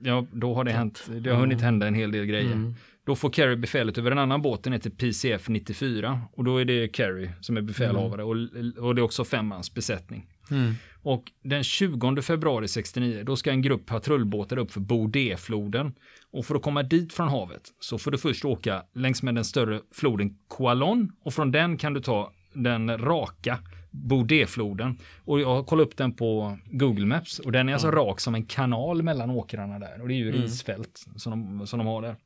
[0.00, 2.52] Ja, då har det hänt, det har hunnit hända en hel del grejer.
[2.52, 2.74] Mm.
[3.04, 6.20] Då får Kerry befälet över en annan båt, den heter PCF 94.
[6.32, 8.36] Och då är det Kerry som är befälhavare och,
[8.78, 10.26] och det är också femmans besättning.
[10.50, 10.74] Mm.
[11.02, 15.94] Och den 20 februari 69, då ska en grupp patrullbåtar upp för Bordé-floden.
[16.30, 19.44] Och för att komma dit från havet så får du först åka längs med den
[19.44, 23.58] större floden Kualon och från den kan du ta den raka
[24.04, 24.98] Bordé-floden.
[25.24, 28.34] Och jag har kollat upp den på Google Maps och den är alltså rak som
[28.34, 30.02] en kanal mellan åkrarna där.
[30.02, 32.16] Och det är ju risfält som de, som de har där.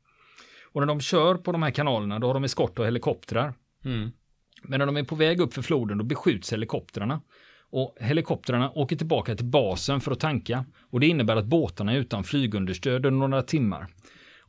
[0.73, 3.53] Och när de kör på de här kanalerna då har de eskort och helikoptrar.
[3.85, 4.11] Mm.
[4.63, 7.21] Men när de är på väg upp för floden då beskjuts helikoptrarna.
[7.69, 10.65] Och helikoptrarna åker tillbaka till basen för att tanka.
[10.89, 13.87] Och det innebär att båtarna är utan flygunderstöd under några timmar.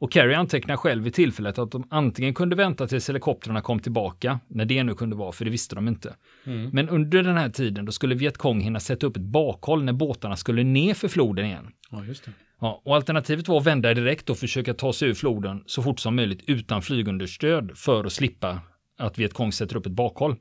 [0.02, 4.40] Och Kerry antecknar själv vid tillfället att de antingen kunde vänta tills helikoptrarna kom tillbaka,
[4.48, 6.14] när det nu kunde vara, för det visste de inte.
[6.44, 6.70] Mm.
[6.72, 10.36] Men under den här tiden då skulle Vietkong hinna sätta upp ett bakhåll när båtarna
[10.36, 11.68] skulle ner för floden igen.
[11.90, 12.30] Ja, just det.
[12.60, 16.00] Ja, och alternativet var att vända direkt och försöka ta sig ur floden så fort
[16.00, 18.60] som möjligt utan flygunderstöd för att slippa
[18.98, 20.36] att Vietkong sätter upp ett bakhåll.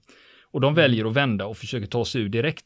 [0.52, 2.66] Och de väljer att vända och försöker ta sig ur direkt.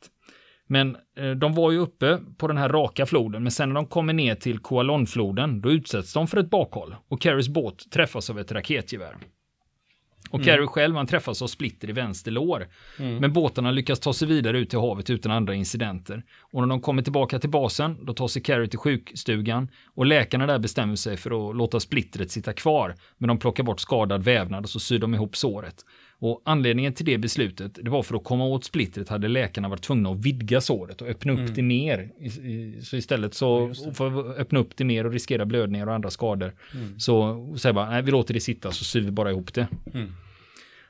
[0.68, 3.86] Men eh, de var ju uppe på den här raka floden, men sen när de
[3.86, 8.40] kommer ner till Kualonfloden, då utsätts de för ett bakhåll och Carries båt träffas av
[8.40, 9.16] ett raketgevär.
[10.30, 12.68] Och Carey själv, han träffas av splitter i vänster lår.
[13.20, 16.24] Men båtarna lyckas ta sig vidare ut till havet utan andra incidenter.
[16.42, 20.46] Och när de kommer tillbaka till basen, då tar sig Carey till sjukstugan och läkarna
[20.46, 22.96] där bestämmer sig för att låta splittret sitta kvar.
[23.18, 25.76] Men de plockar bort skadad vävnad och så syr de ihop såret.
[26.20, 29.82] Och anledningen till det beslutet, det var för att komma åt splittret hade läkarna varit
[29.84, 31.54] tvungna att vidga såret och öppna upp Mm.
[31.54, 32.10] det mer.
[32.84, 36.54] Så istället så, för att öppna upp det mer och riskera blödningar och andra skador,
[36.74, 37.00] Mm.
[37.00, 39.68] så säger bara, nej vi låter det sitta så syr vi bara ihop det.
[39.94, 40.12] Mm.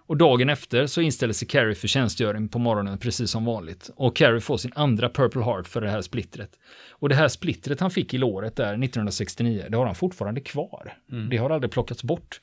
[0.08, 3.90] Och dagen efter så inställer sig Carrie för tjänstgöring på morgonen precis som vanligt.
[3.96, 6.50] Och Carrie får sin andra Purple Heart för det här splittret.
[6.90, 10.94] Och det här splittret han fick i låret där 1969, det har han fortfarande kvar.
[11.12, 11.30] Mm.
[11.30, 12.42] Det har aldrig plockats bort.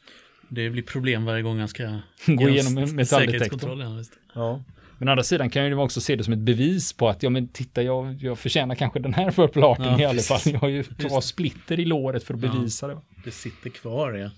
[0.54, 3.08] Det blir problem varje gång han ska Gå igenom s- en metalldetektor.
[3.18, 4.02] säkerhetskontroll, ja.
[4.34, 4.62] Ja.
[4.98, 7.30] Men å andra sidan kan ju också se det som ett bevis på att, ja
[7.30, 10.40] men titta, jag, jag förtjänar kanske den här Purple Hearten Ja, i alla fall.
[10.44, 12.52] Jag har ju två splitter i låret för att Ja.
[12.52, 12.98] bevisa det.
[13.24, 14.30] Det sitter kvar, ja.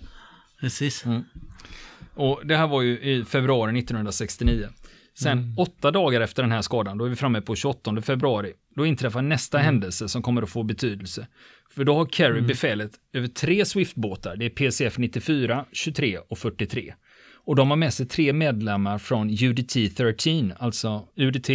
[0.60, 1.04] Precis.
[1.04, 1.24] Mm.
[2.14, 4.68] Och det här var ju i februari 1969.
[5.18, 8.86] Sen åtta dagar efter den här skadan, då är vi framme på 28 februari, då
[8.86, 11.26] inträffar nästa händelse som kommer att få betydelse.
[11.70, 16.94] För då har Kerry befälet över tre Swift-båtar, det är PCF 94, 23 och 43.
[17.46, 21.50] Och de har med sig tre medlemmar från UDT 13, alltså UDT,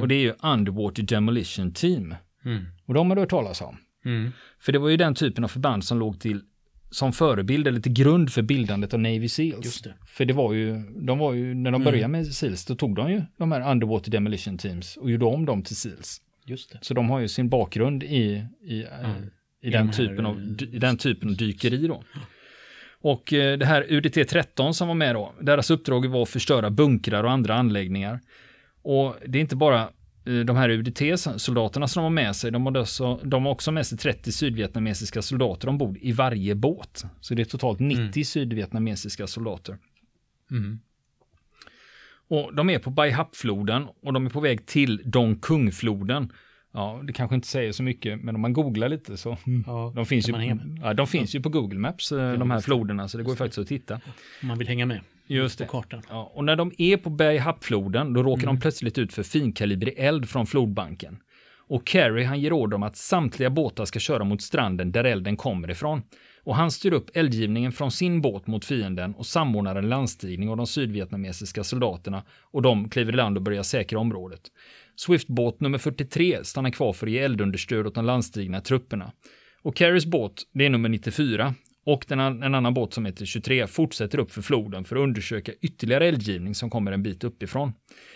[0.00, 2.14] och det är ju Underwater Demolition Team.
[2.44, 2.64] Mm.
[2.86, 3.76] Och de har du hört talas om.
[4.04, 4.32] Mm.
[4.58, 6.42] För det var ju den typen av förband som låg till
[6.90, 9.80] som förebild eller till grund för bildandet av Navy Seals.
[9.80, 9.94] Det.
[10.06, 13.10] För det var ju, de var ju, när de började med Seals, då tog de
[13.10, 16.20] ju de här Underwater Demolition Teams och gjorde om dem till Seals.
[16.44, 16.78] Just det.
[16.82, 19.10] Så de har ju sin bakgrund i, i, eh,
[19.62, 22.02] i, I den, de typen av, eh, i den typen av dykeri då.
[23.00, 27.24] Och eh, det här UDT-13 som var med då, deras uppdrag var att förstöra bunkrar
[27.24, 28.20] och andra anläggningar.
[28.82, 29.88] Och det är inte bara
[30.24, 33.86] de här UDT-soldaterna som de har med sig, de har, också, de har också med
[33.86, 37.04] sig 30 sydvietnamesiska soldater ombord i varje båt.
[37.20, 39.78] Så det är totalt 90 sydvietnamesiska soldater.
[40.50, 40.80] Mm.
[42.28, 46.32] Och de är på Bai Hap-floden och de är på väg till Dong Kung-floden.
[46.78, 49.36] Ja, det kanske inte säger så mycket, men om man googlar lite så.
[49.66, 50.32] Ja, De finns, ju,
[50.82, 53.36] ja, de finns ju på Google Maps, eh, de här floderna, så det går ju
[53.36, 53.94] faktiskt att titta.
[54.42, 55.68] Om man vill hänga med Just på det.
[55.70, 56.02] kartan.
[56.08, 58.54] Ja, och när de är på Bai Hap-floden, då råkar Mm.
[58.54, 61.18] de plötsligt ut för finkalibrig eld från flodbanken.
[61.70, 65.36] Och Carey han ger order om att samtliga båtar ska köra mot stranden där elden
[65.36, 66.02] kommer ifrån.
[66.44, 70.56] Och han styr upp eldgivningen från sin båt mot fienden och samordnar en landstigning av
[70.56, 74.40] de sydvietnamesiska soldaterna och de kliver i land och börjar säkra området.
[74.98, 79.12] Swift-båt nummer 43 stannar kvar för att ge eldunderstöd åt de landstigna trupperna.
[79.62, 81.54] Och Carys båt, det är nummer 94.
[81.86, 85.52] Och den, en annan båt som heter 23 fortsätter upp för floden för att undersöka
[85.60, 87.72] ytterligare eldgivning som kommer en bit uppifrån.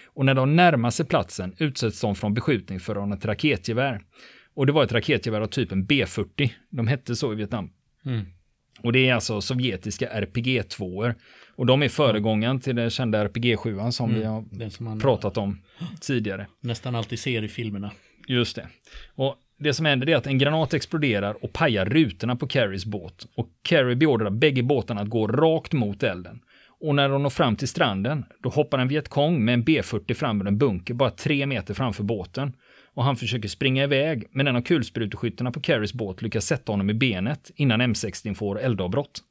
[0.07, 4.01] Och när de närmar sig platsen utsätts de från beskjutning från ett raketgevär.
[4.55, 6.51] Och det var ett raketgevär av typen B40.
[6.71, 7.71] De hette så i Vietnam.
[8.05, 8.27] Mm.
[8.81, 11.15] Och det är alltså sovjetiska RPG-2.
[11.55, 15.61] Och de är föregångaren till den kända RPG-7 som vi har som pratat om
[16.01, 16.47] tidigare.
[16.61, 17.91] nästan alltid ser i filmerna.
[18.27, 18.69] Just det.
[19.15, 23.27] Och det som händer är att en granat exploderar och pajar rutorna på Carries båt.
[23.35, 26.41] Och Carrie beordrar bägge båtarna att gå rakt mot elden.
[26.81, 30.41] Och när de når fram till stranden, då hoppar en vietkong med en B40 fram
[30.41, 32.53] ur en bunker bara tre meter framför båten.
[32.95, 36.91] Och han försöker springa iväg, men en av kulspruteskyttarna på Carries båt lyckas sätta honom
[36.91, 39.23] i benet innan M16 får eldavbrott.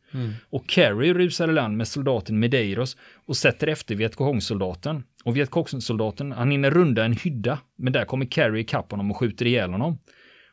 [0.49, 5.03] Och Carey rusar i land med soldaten Medeiros och sätter efter Vietkong-soldaten.
[5.23, 9.47] Och Vietkong-soldaten, han hinner runda en hydda, men där kommer Carey ikapp honom och skjuter
[9.47, 9.97] ihjäl honom.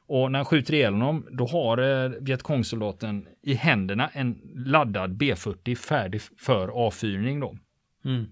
[0.06, 5.74] Och när han skjuter ihjäl honom, då har eh, Vietkong-soldaten i händerna en laddad B40
[5.74, 7.56] färdig för avfyrning då.
[8.04, 8.26] Mm.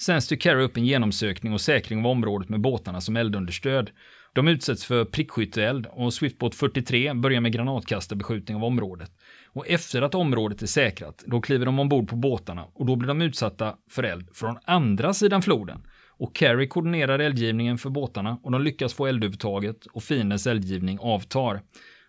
[0.00, 3.90] Sen styr Carey upp en genomsökning och säkring av området med båtarna som eldunderstöd.
[4.32, 9.10] De utsätts för prickskytteeld och Swiftbåt 43 börjar med granatkastarbeskjutning av området.
[9.46, 13.08] Och efter att området är säkrat, då kliver de ombord på båtarna och då blir
[13.08, 15.86] de utsatta för eld från andra sidan floden.
[16.08, 21.60] Och Carey koordinerar eldgivningen för båtarna och de lyckas få eldövertaget och fiendens eldgivning avtar.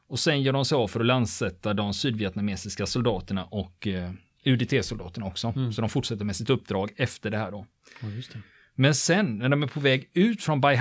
[0.09, 4.11] Och sen gör de sig av för att landsätta de sydvietnamesiska soldaterna och eh,
[4.49, 5.53] UDT-soldaterna också.
[5.75, 7.65] Så de fortsätter med sitt uppdrag efter det här då.
[8.01, 8.39] Ja, just det.
[8.75, 10.79] Men sen när de är på väg ut från Bai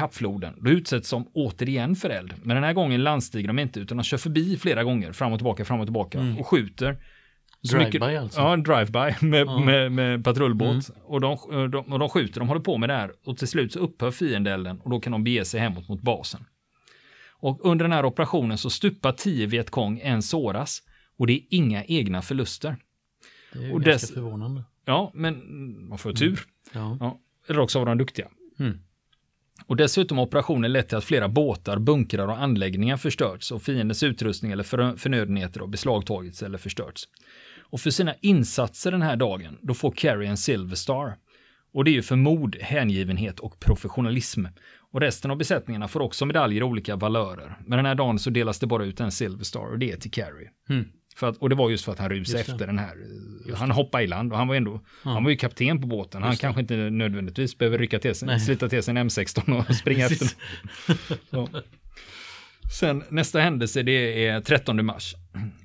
[0.60, 2.34] då utsätts de återigen för eld.
[2.42, 5.38] Men den här gången landstiger de inte, utan de kör förbi flera gånger, fram och
[5.38, 6.96] tillbaka, fram och tillbaka, och skjuter.
[7.62, 8.40] Så Drive-by mycket- alltså?
[8.40, 9.58] Ja, drive-by med, Ja.
[9.60, 10.90] med, med patrullbåt.
[11.04, 11.38] Och, de,
[11.70, 13.10] de, och de skjuter, de håller på med det här.
[13.26, 16.44] Och till slut så upphör fiendeelden och då kan de bege sig hemåt mot basen.
[17.40, 20.82] Och under den här operationen så stupar 10 Vietkong, en såras.
[21.18, 22.76] Och det är inga egna förluster.
[23.52, 24.64] Det är ju Och ganska dess- förvånande.
[24.84, 26.40] Ja, men man får tur.
[26.72, 26.96] Ja.
[27.00, 28.28] Ja, eller också var de duktiga.
[28.58, 28.78] Mm.
[29.66, 34.02] Och dessutom har operationen lett till att flera båtar, bunkrar och anläggningar förstörts och fiendens
[34.02, 37.08] utrustning eller för- förnödenheter har beslagtagits eller förstörts.
[37.70, 41.16] Och för sina insatser den här dagen, då får Carrie en Silver Star.
[41.72, 44.44] Och det är ju för mod, hängivenhet och professionalism.
[44.92, 47.56] Och resten av besättningarna får också medaljer i olika valörer.
[47.66, 49.96] Men den här dagen så delas det bara ut en Silver Star och det är
[49.96, 50.50] till Carrie.
[50.68, 50.84] Mm.
[51.18, 52.94] För att, och det var just för att han rusade Just efter den här.
[53.54, 56.22] Han hoppade i land och han var ändå, han var ju kapten på båten.
[56.22, 59.74] Han Just kanske inte nödvändigtvis behöver rycka till sig, slita till sig en M16 och
[59.76, 60.28] springa efter.
[62.78, 65.14] Sen nästa händelse det är 13 mars.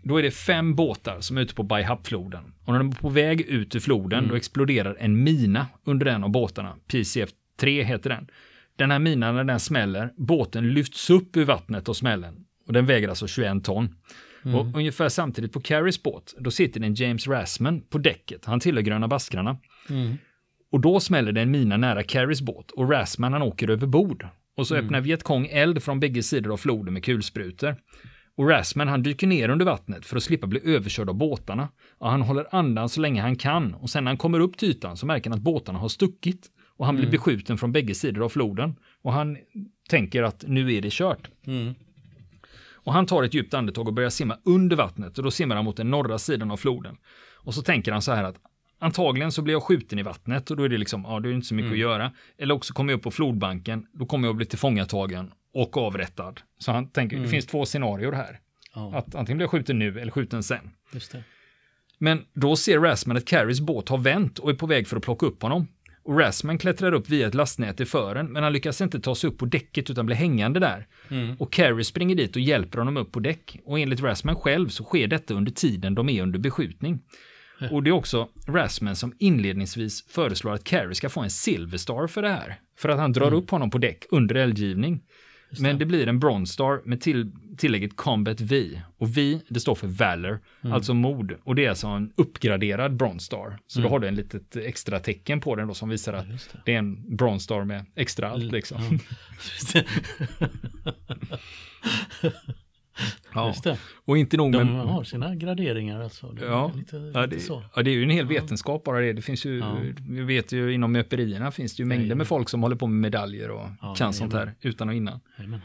[0.03, 2.43] Då är det fem båtar som är ute på Baihap-floden.
[2.65, 4.29] Och när de är på väg ut ur floden Mm.
[4.29, 6.75] då exploderar en mina under en av båtarna.
[6.91, 8.27] PCF-3 heter den.
[8.75, 12.35] Den här minan när den smäller, båten lyfts upp ur vattnet och smällen.
[12.67, 13.95] Och den väger alltså 21 ton.
[14.45, 14.55] Mm.
[14.55, 18.45] Och ungefär samtidigt på Carries båt, då sitter det en James Rasman på däcket.
[18.45, 19.57] Han tillhör Gröna Baskrarna.
[19.89, 20.17] Mm.
[20.71, 24.27] Och då smäller det en mina nära Carries båt och Rasman han åker över bord.
[24.57, 27.75] Och så öppnar Vietkong eld från bägge sidor av floden med kulsprutor.
[28.37, 31.69] Och Rasman han dyker ner under vattnet för att slippa bli överkörd av båtarna.
[31.97, 34.69] Och han håller andan så länge han kan och sen när han kommer upp till
[34.69, 36.49] ytan så märker han att båtarna har stuckit.
[36.77, 38.75] Och han blir beskjuten från bägge sidor av floden.
[39.01, 39.37] Och han
[39.89, 41.29] tänker att nu är det kört.
[41.47, 41.73] Mm.
[42.83, 45.65] Och han tar ett djupt andetag och börjar simma under vattnet och då simmar han
[45.65, 46.97] mot den norra sidan av floden.
[47.35, 48.35] Och så tänker han så här att
[48.79, 51.33] antagligen så blir jag skjuten i vattnet och då är det liksom, ja, det är
[51.33, 52.11] inte så mycket att göra.
[52.37, 56.41] Eller också kommer jag upp på flodbanken, då kommer jag att bli tillfångatagen och avrättad.
[56.59, 58.39] Så han tänker, det finns två scenarier här.
[58.75, 60.71] Ja, Att antingen blir jag skjuten nu eller skjuten sen.
[61.97, 65.03] Men då ser Rasman att Carries båt har vänt och är på väg för att
[65.03, 65.67] plocka upp honom.
[66.05, 69.29] Och Rasman klättrar upp via ett lastnät i fören, men han lyckas inte ta sig
[69.29, 70.87] upp på däcket utan blir hängande där.
[71.09, 71.35] Mm.
[71.39, 73.57] Och Carrie springer dit och hjälper honom upp på däck.
[73.65, 76.99] Och enligt Rasman själv så sker detta under tiden de är under beskjutning.
[77.71, 82.07] Och det är också Rasman som inledningsvis föreslår att Carrie ska få en Silver Star
[82.07, 82.59] för det här.
[82.77, 85.01] För att han drar upp honom på däck under eldgivning.
[85.59, 88.81] Men det blir en Bronze Star med till, tillägget Combat V.
[88.97, 91.35] Och V, det står för Valor, alltså mod.
[91.43, 93.57] Och det är alltså en uppgraderad Bronze Star.
[93.67, 96.51] Så då har du en litet extra tecken på den då som visar att just
[96.53, 96.61] det.
[96.65, 98.99] det är en Bronze Star med extra allt liksom.
[99.59, 99.85] Just det.
[103.33, 103.47] Ja.
[103.47, 103.77] Just det.
[104.05, 104.85] Och inte nog De med...
[104.85, 106.27] har sina graderingar alltså.
[106.31, 107.63] Det är Ja, lite, ja, lite det, så.
[107.75, 109.13] ja, det är ju en hel vetenskap bara det.
[109.13, 109.77] Det finns ju, Ja.
[110.09, 113.01] vi vet ju inom möperierna finns det ju mängder med folk som håller på med
[113.01, 115.19] medaljer och Ja, kan sånt här utan och innan.
[115.37, 115.61] Jajamän.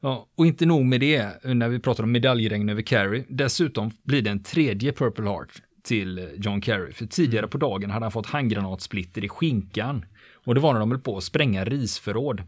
[0.00, 3.24] Ja, och inte nog med det, när vi pratar om medaljregn över Carey.
[3.28, 5.48] Dessutom blir det en tredje Purple Heart
[5.82, 6.92] till eh, John Carey.
[6.92, 7.50] För tidigare Mm.
[7.50, 10.04] på dagen hade han fått handgranatsplitter i skinkan.
[10.44, 12.42] Och det var när de höll på att spränga risförråd.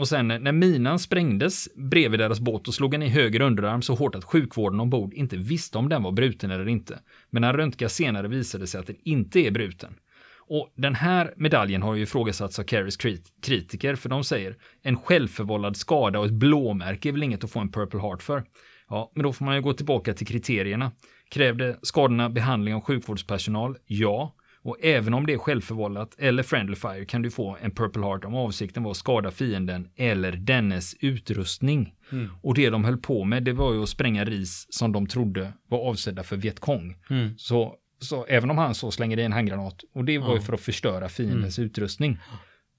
[0.00, 3.82] Och sen eh, när minan sprängdes bredvid deras båt och slog han i höger underarm
[3.82, 6.98] så hårt att sjukvården ombord inte visste om den var bruten eller inte.
[7.30, 9.94] Men när röntga senare visade sig att den inte är bruten.
[10.38, 14.96] Och den här medaljen har ju ifrågasatts av Carries krit- kritiker för de säger en
[14.96, 18.44] självförvållad skada och ett blåmärke är väl inget att få en Purple Heart för.
[18.88, 20.92] Ja, men då får man ju gå tillbaka till kriterierna.
[21.30, 23.76] Krävde skadorna behandling av sjukvårdspersonal?
[23.86, 24.34] Ja.
[24.62, 28.24] Och även om det är självförvållat eller friendly fire kan du få en Purple Heart
[28.24, 31.94] om avsikten var att skada fienden eller dennes utrustning.
[32.42, 35.52] Och det de höll på med det var ju att spränga ris som de trodde
[35.68, 36.96] var avsedda för Vietkong.
[37.10, 37.38] Mm.
[37.38, 40.52] Så, så även om han så slänger i en handgranat och det var ju för
[40.52, 42.18] att förstöra fiendens utrustning.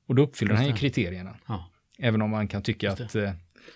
[0.08, 0.78] Och då uppfyller han ju Mm.
[0.80, 1.36] Kriterierna.
[1.48, 1.70] Ja.
[2.00, 3.32] Även om man kan tycka att eh,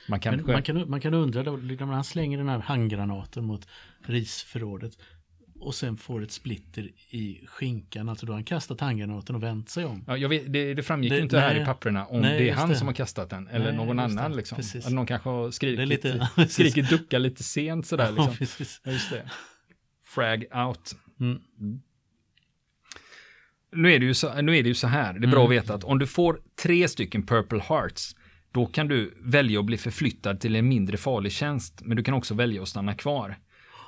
[0.09, 0.19] man.
[0.23, 3.67] Men man kan, man kan undra då, liksom när han slänger den här handgranaten mot
[4.05, 4.97] risförrådet
[5.65, 9.69] och sen får ett splitter i skinkan, alltså då har han kastat handgranaten och vänt
[9.69, 10.03] sig om.
[10.07, 11.61] Ja, jag vet, det, det framgick Det- ju inte här nej.
[11.61, 12.75] i papperna om Nej, det är han det.
[12.75, 14.35] som har kastat den eller Nej, någon annan.
[14.35, 14.55] Liksom.
[14.55, 14.89] Precis.
[14.89, 16.53] Någon kanske har skrikit, lite- precis.
[16.53, 18.07] skrikit ducka lite sent sådär.
[18.11, 18.25] Liksom.
[18.31, 18.81] Ja, precis.
[18.85, 19.29] Just det.
[20.05, 20.95] Frag out.
[21.19, 21.39] Mm.
[23.75, 25.57] Nu är, det ju så, nu är det ju så här, det är bra Mm.
[25.57, 28.15] att veta att om du får tre stycken Purple Hearts,
[28.51, 32.13] då kan du välja att bli förflyttad till en mindre farlig tjänst, men du kan
[32.13, 33.37] också välja att stanna kvar.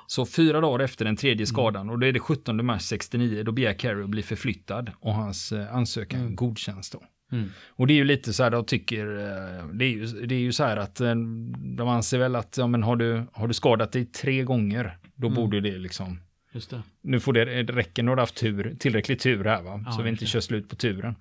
[0.09, 3.51] Så fyra dagar efter den tredje skadan, och det är det 17 mars 69, då
[3.51, 7.03] begär Carey att bli förflyttad och hans eh, ansökan godkänns då.
[7.31, 7.49] Mm.
[7.67, 10.39] Och det är ju lite så här, de tycker, eh, det är ju, det är
[10.39, 11.15] ju så här att eh,
[11.77, 15.29] de anser väl att, ja men har du, har du skadat dig tre gånger, då
[15.29, 16.19] borde det liksom,
[16.51, 16.81] Just det.
[17.01, 19.91] nu får det, det räcker när du har haft tur, tillräcklig tur här va, Ja,
[19.91, 21.15] så vi inte kör slut på turen.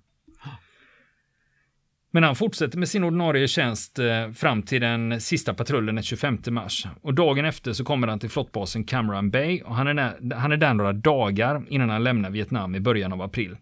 [2.16, 6.38] Men han fortsätter med sin ordinarie tjänst eh, fram till den sista patrullen den 25
[6.50, 6.86] mars.
[7.02, 10.52] Och dagen efter så kommer han till flottbasen Cameron Bay och han är, där, han
[10.52, 13.56] är där några dagar innan han lämnar Vietnam i början av april.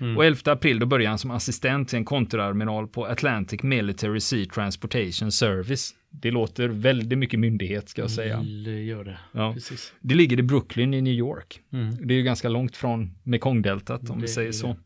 [0.00, 0.16] Mm.
[0.16, 4.46] Och 11 april då börjar han som assistent till en kontraadmiral på Atlantic Military Sea
[4.46, 5.94] Transportation Service.
[6.10, 8.40] Det låter väldigt mycket myndighet ska jag säga.
[8.40, 9.18] Vill gör det.
[9.32, 9.52] Ja.
[9.52, 9.92] Precis.
[10.00, 11.60] Det ligger i Brooklyn i New York.
[11.72, 12.06] Mm.
[12.06, 14.76] Det är ju ganska långt från Mekongdeltat om Det vi säger så.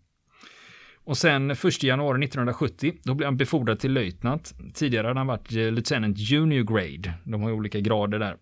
[1.05, 4.55] Och sen 1 januari 1970, då blev han befordrad till löjtnant.
[4.75, 7.15] Tidigare hade han varit eh, lieutenant junior grade.
[7.25, 8.37] De har ju olika grader där.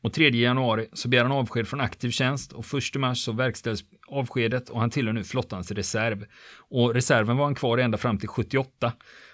[0.00, 3.84] Och 3 januari så begär han avsked från aktiv tjänst och 1 mars så verkställs
[4.08, 6.24] avskedet och han tillhör nu flottans reserv.
[6.58, 8.92] Och reserven var han kvar ända fram till 78.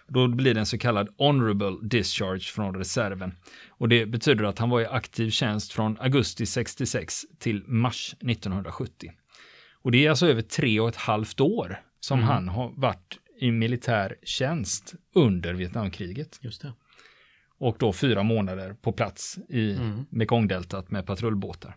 [0.08, 3.34] Då blir det en så kallad honorable discharge från reserven.
[3.68, 9.12] Och det betyder att han var i aktiv tjänst från augusti 66 till mars 1970.
[9.82, 12.28] Och det är alltså över tre och ett halvt år som Mm.
[12.28, 16.38] han har varit i militär tjänst under Vietnamkriget.
[16.40, 16.72] Just det.
[17.58, 20.04] Och då fyra månader på plats i Mm.
[20.10, 21.76] Mekongdeltat med patrullbåtar.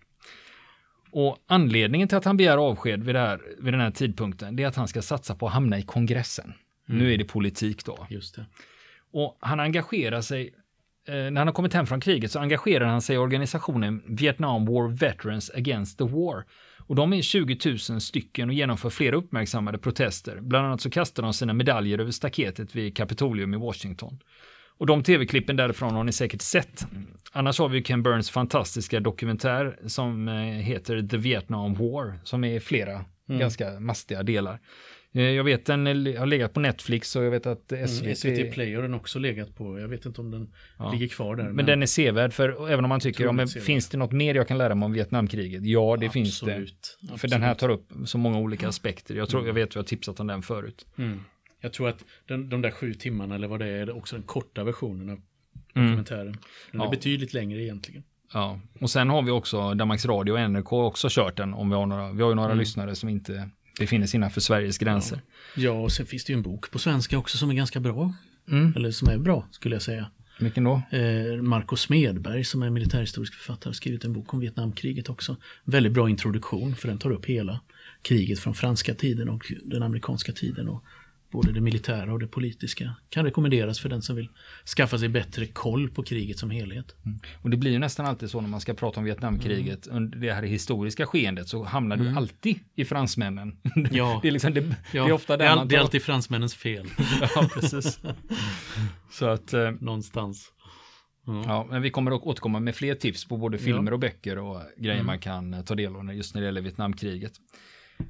[1.12, 4.68] Och anledningen till att han begär avsked vid, här, vid den här tidpunkten det är
[4.68, 6.54] att han ska satsa på att hamna i kongressen.
[6.90, 7.00] Mm.
[7.02, 8.08] Nu är det politik då.
[8.10, 8.46] Just det.
[9.12, 10.54] Och han engagerar sig,
[11.08, 14.66] eh, när han har kommit hem från kriget så engagerar han sig i organisationen Vietnam
[14.66, 16.44] War Veterans Against the War.
[16.88, 17.58] Och de är 20
[17.90, 20.40] 000 stycken och genomför flera uppmärksammade protester.
[20.42, 24.20] Bland annat så kastar de sina medaljer över staketet vid Kapitolium i Washington.
[24.78, 26.88] Och de tv-klippen därifrån har ni säkert sett.
[27.32, 32.60] Annars har vi Ken Burns fantastiska dokumentär som eh, heter The Vietnam War, som är
[32.60, 33.40] flera Mm.
[33.40, 34.60] ganska mastiga delar.
[35.16, 35.86] Eh, Jag vet den
[36.18, 39.20] har legat på Netflix och jag vet att SVT, Mm, SVT Play har den också
[39.20, 39.80] legat på.
[39.80, 40.92] Jag vet inte om den Ja.
[40.92, 41.50] ligger kvar där.
[41.50, 43.66] Men den är sevärd för även om man tycker, men sevärd.
[43.66, 45.66] finns det något mer jag kan lära mig om Vietnamkriget?
[45.66, 46.52] Ja, det finns det.
[46.52, 46.98] Absolut.
[47.18, 49.16] För den här tar upp så många olika aspekter.
[49.16, 49.48] Jag, tror, Mm.
[49.48, 50.86] jag vet att jag har tipsat om den förut.
[50.98, 51.20] Mm.
[51.62, 54.24] Jag tror att den, de där sju timmarna eller vad det är, är också den
[54.24, 55.22] korta versionen av
[55.76, 55.88] Mm.
[55.88, 56.38] dokumentären.
[56.72, 56.90] Den är Ja.
[56.92, 58.04] betydligt längre egentligen.
[58.34, 58.60] Ja.
[58.82, 61.54] Och sen har vi också Danmarks Radio och NRK också kört den.
[61.54, 62.60] Om vi, har några, vi har ju några Mm.
[62.60, 63.50] lyssnare som inte
[63.80, 65.22] befinner sig innanför Sveriges gränser.
[65.56, 68.14] Ja, och sen finns det ju en bok på svenska också som är ganska bra.
[68.52, 68.74] Mm.
[68.76, 70.12] Eller som är bra, skulle jag säga.
[70.40, 70.82] Vilken då?
[70.90, 75.38] Eh, Marco Smedberg som är militärhistorisk författare har skrivit en bok om Vietnamkriget också.
[75.64, 77.60] Väldigt bra introduktion för den tar upp hela
[78.02, 80.70] kriget från franska tiden och den amerikanska tiden.
[80.70, 80.84] Och
[81.36, 82.96] både det militära och det politiska.
[83.10, 84.30] Kan rekommenderas för den som vill
[84.78, 86.96] skaffa sig bättre koll på kriget som helhet.
[87.42, 89.98] Och det blir ju nästan alltid så när man ska prata om Vietnamkriget Mm.
[89.98, 93.58] under det här historiska skeendet så hamnar du alltid i fransmännen.
[93.92, 94.20] Ja.
[94.22, 96.56] det, är liksom, det, det Ja, är ofta det, är, all- det är alltid fransmännens
[96.56, 96.88] fel.
[97.36, 98.00] Ja, precis.
[99.12, 100.52] Så att, eh, Någonstans.
[101.46, 103.94] ja, men vi kommer att återkomma med fler tips på både filmer Ja.
[103.94, 105.06] och böcker och grejer Mm.
[105.06, 107.34] man kan eh, ta del av just när det gäller Vietnamkriget.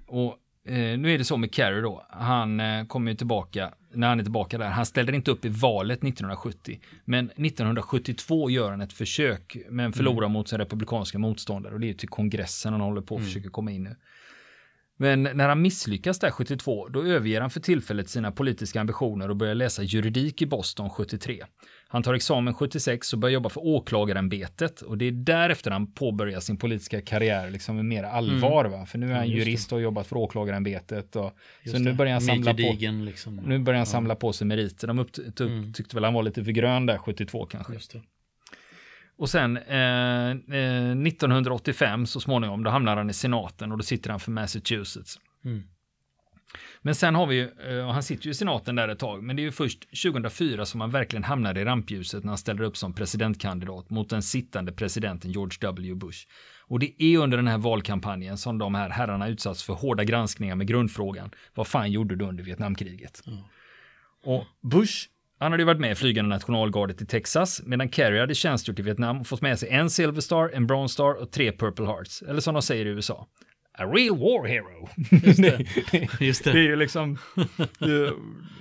[0.08, 0.38] Och
[0.74, 2.06] nu är det så med Kerry då.
[2.10, 5.50] Han eh, kommer ju tillbaka, när han är tillbaka där, han ställer inte upp i
[5.50, 6.80] valet 1970.
[7.06, 11.74] Men 1972 gör han ett försök, men förlorar mot sin republikanska motståndare.
[11.74, 13.96] Och det är till kongressen han håller på att försöka komma in nu.
[14.98, 19.36] Men när han misslyckas där 72, då överger han för tillfället sina politiska ambitioner och
[19.36, 21.44] börjar läsa juridik i Boston 73.
[21.88, 26.40] Han tar examen 76 och börjar jobba för åklagarämbetet och det är därefter han påbörjar
[26.40, 28.66] sin politiska karriär liksom med mer allvar.
[28.66, 28.86] Va?
[28.86, 29.36] För nu är han Mm.
[29.36, 31.16] Just jurist och har jobbat för åklagarämbetet.
[31.16, 31.32] Och,
[31.64, 33.36] Just så nu börjar han samla på, Gedigen, liksom.
[33.36, 34.88] nu börjar han samla på sig meriter.
[34.88, 35.74] De upp, upp, Mm.
[35.74, 37.74] tyckte väl han var lite för grön där 72 kanske.
[39.18, 44.10] Och sen eh, eh, 1985 så småningom, då hamnar han i senaten och då sitter
[44.10, 45.20] han för Massachusetts.
[45.46, 45.64] Mm.
[46.82, 49.24] Men sen har vi ju, eh, och han sitter ju i senaten där ett tag,
[49.24, 52.62] men det är ju först 2004 som han verkligen hamnar i rampljuset när han ställer
[52.62, 55.96] upp som presidentkandidat mot den sittande presidenten George W.
[55.96, 56.28] Bush.
[56.68, 60.56] Och det är under den här valkampanjen som de här herrarna utsatts för hårda granskningar
[60.56, 63.22] med grundfrågan, vad fan gjorde du under Vietnamkriget?
[63.26, 63.32] Ja.
[64.24, 65.08] Och Bush,
[65.40, 68.82] han hade ju varit med i flygande nationalgardet i Texas, medan Kerry hade tjänstgjort i
[68.82, 72.22] Vietnam och fått med sig en Silver Star, en Bronze Star och tre Purple Hearts.
[72.22, 73.28] Eller som de säger i USA,
[73.78, 74.90] a real war hero.
[75.26, 75.66] Just det.
[76.26, 76.62] Just Det är det.
[76.64, 77.18] ju liksom,
[77.80, 78.14] det,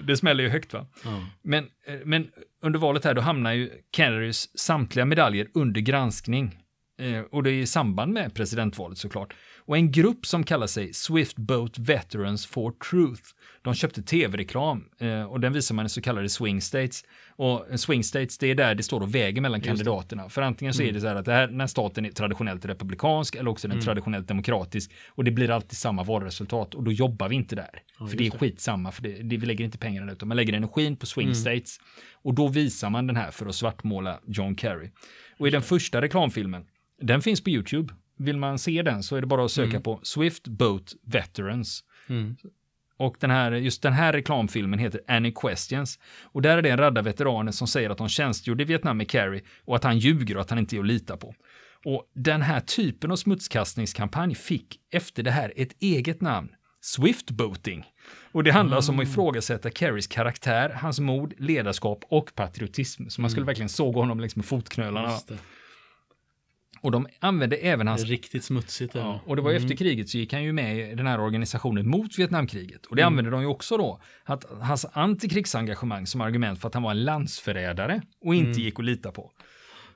[0.02, 0.86] det smäller ju högt va.
[1.04, 1.26] Ja.
[1.42, 2.28] Men, eh, men
[2.62, 6.58] under valet här då hamnar ju Kennedys samtliga medaljer under granskning.
[7.00, 9.34] Eh, och det är i samband med presidentvalet såklart.
[9.66, 13.22] Och en grupp som kallar sig Swift Boat Veterans for Truth.
[13.62, 17.04] De köpte tv-reklam eh, och den visar man i så kallade swing states.
[17.36, 20.28] Och eh, swing states, det är där det står och väger mellan kandidaterna.
[20.28, 22.64] För antingen så är det så här att det här, den här staten är traditionellt
[22.64, 24.92] republikansk eller också är den traditionellt demokratisk.
[25.08, 27.82] Och det blir alltid samma valresultat och då jobbar vi inte där.
[27.98, 30.36] Ja, för det är skitsamma, för det, det, vi lägger inte pengarna där, utan man
[30.36, 31.34] lägger energin på swing Mm.
[31.34, 31.78] states.
[32.22, 34.90] Och då visar man den här för att svartmåla John Kerry.
[35.38, 36.64] Och i den första reklamfilmen,
[37.02, 37.94] den finns på YouTube.
[38.16, 39.82] Vill man se den så är det bara att söka Mm.
[39.82, 41.84] på Swift Boat Veterans.
[42.08, 42.36] Mm.
[42.96, 45.98] Och den här, just den här reklamfilmen heter Any Questions.
[46.22, 49.10] Och där är det en radda veteraner som säger att de tjänstgjorde i Vietnam med
[49.10, 51.34] Kerry och att han ljuger och att han inte är att lita på.
[51.84, 56.48] Och den här typen av smutskastningskampanj fick efter det här ett eget namn.
[56.80, 57.84] Swift Boating.
[58.32, 63.08] Och det handlar alltså om att ifrågasätta Kerrys karaktär, hans mod, ledarskap och patriotism.
[63.08, 65.10] Så man skulle verkligen såga honom längs med fotknölarna.
[66.84, 68.94] Och de använde även hans riktigt smutsigt.
[68.94, 71.20] Ja, och det var ju efter kriget så gick han ju med i den här
[71.20, 72.86] organisationen mot Vietnamkriget.
[72.86, 76.82] Och det använde de ju också då, att hans antikrigsengagemang som argument för att han
[76.82, 79.30] var en landsförrädare och inte gick att lita på.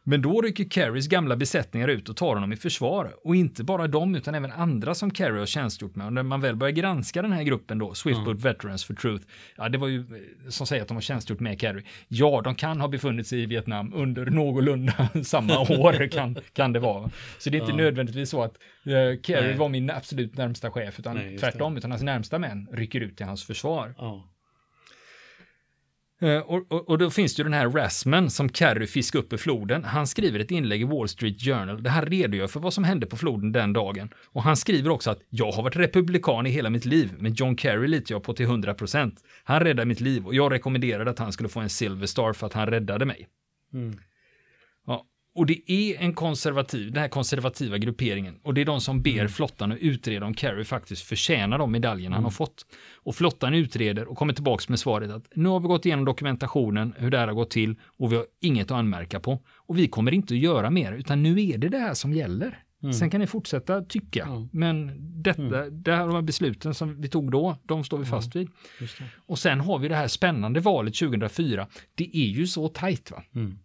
[0.09, 3.15] Men då rycker Carries gamla besättningar ut och tar honom i försvar.
[3.25, 6.07] Och inte bara de, utan även andra som Carrie har tjänstgjort med.
[6.07, 8.39] Och när man väl börjar granska den här gruppen då, Swiftboat mm.
[8.39, 11.61] Veterans for Truth, ja det var ju eh, som säger att de har tjänstgjort med
[11.61, 11.85] Carrie.
[12.09, 16.81] Ja, de kan ha befunnit sig i Vietnam under någorlunda samma år, kan, kan det
[16.81, 17.11] vara.
[17.39, 17.77] Så det är inte ja.
[17.77, 18.57] nödvändigtvis så att
[18.87, 23.01] uh, Carrie var min absolut närmsta chef, utan Nej, tvärtom, utan hans närmsta män rycker
[23.01, 23.95] ut till hans försvar.
[23.99, 24.29] Ja.
[26.21, 29.33] Eh, och, och, och, då finns det ju den här Rasman som Carrie fiskar upp
[29.33, 29.85] i floden.
[29.85, 33.07] Han skriver ett inlägg i Wall Street Journal där han redogör för vad som hände
[33.07, 34.09] på floden den dagen.
[34.27, 37.57] Och han skriver också att jag har varit republikan i hela mitt liv, men John
[37.57, 39.17] Kerry litar jag på till 100%.
[39.45, 42.47] Han räddade mitt liv och jag rekommenderade att han skulle få en Silver Star för
[42.47, 43.29] att han räddade mig.
[43.75, 43.99] Mm.
[45.39, 48.39] Och det är en konservativ, den här konservativa grupperingen.
[48.43, 49.29] Och det är de som ber mm.
[49.29, 52.15] flottan att utreda om Kerry faktiskt förtjänar de medaljerna mm.
[52.15, 52.67] han har fått.
[52.95, 56.95] Och flottan utreder och kommer tillbaka med svaret att nu har vi gått igenom dokumentationen,
[56.97, 59.39] hur det här har gått till och vi har inget att anmärka på.
[59.55, 62.63] Och vi kommer inte att göra mer, utan nu är det det här som gäller.
[62.83, 62.93] Mm.
[62.93, 64.49] Sen kan ni fortsätta tycka, mm.
[64.53, 65.83] men detta, mm.
[65.83, 68.51] det här, de här besluten som vi tog då, de står vi fast vid.
[69.17, 71.67] Och sen har vi det här spännande valet 2004.
[71.95, 73.23] Det är ju så tajt va?
[73.35, 73.59] Mm.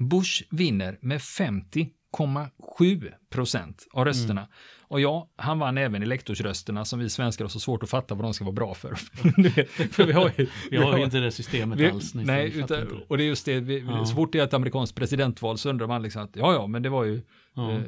[0.00, 4.40] Bush vinner med 50,7 procent av rösterna.
[4.40, 4.52] Mm.
[4.88, 8.24] Och ja, han vann även elektorsrösterna som vi svenskar har så svårt att fatta vad
[8.24, 8.94] de ska vara bra för.
[9.92, 12.14] för vi har ju, vi har ju inte det systemet vi, alls.
[12.14, 14.06] Nej, utan, och det är just det, vi, ja.
[14.06, 16.82] så fort det är ett amerikanskt presidentval så undrar man liksom att ja, ja, men
[16.82, 17.22] det var ju
[17.54, 17.72] ja.
[17.72, 17.80] eh,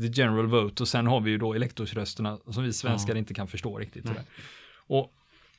[0.00, 3.18] the general vote och sen har vi ju då elektorsrösterna som vi svenskar ja.
[3.18, 4.06] inte kan förstå riktigt.
[4.86, 5.12] Och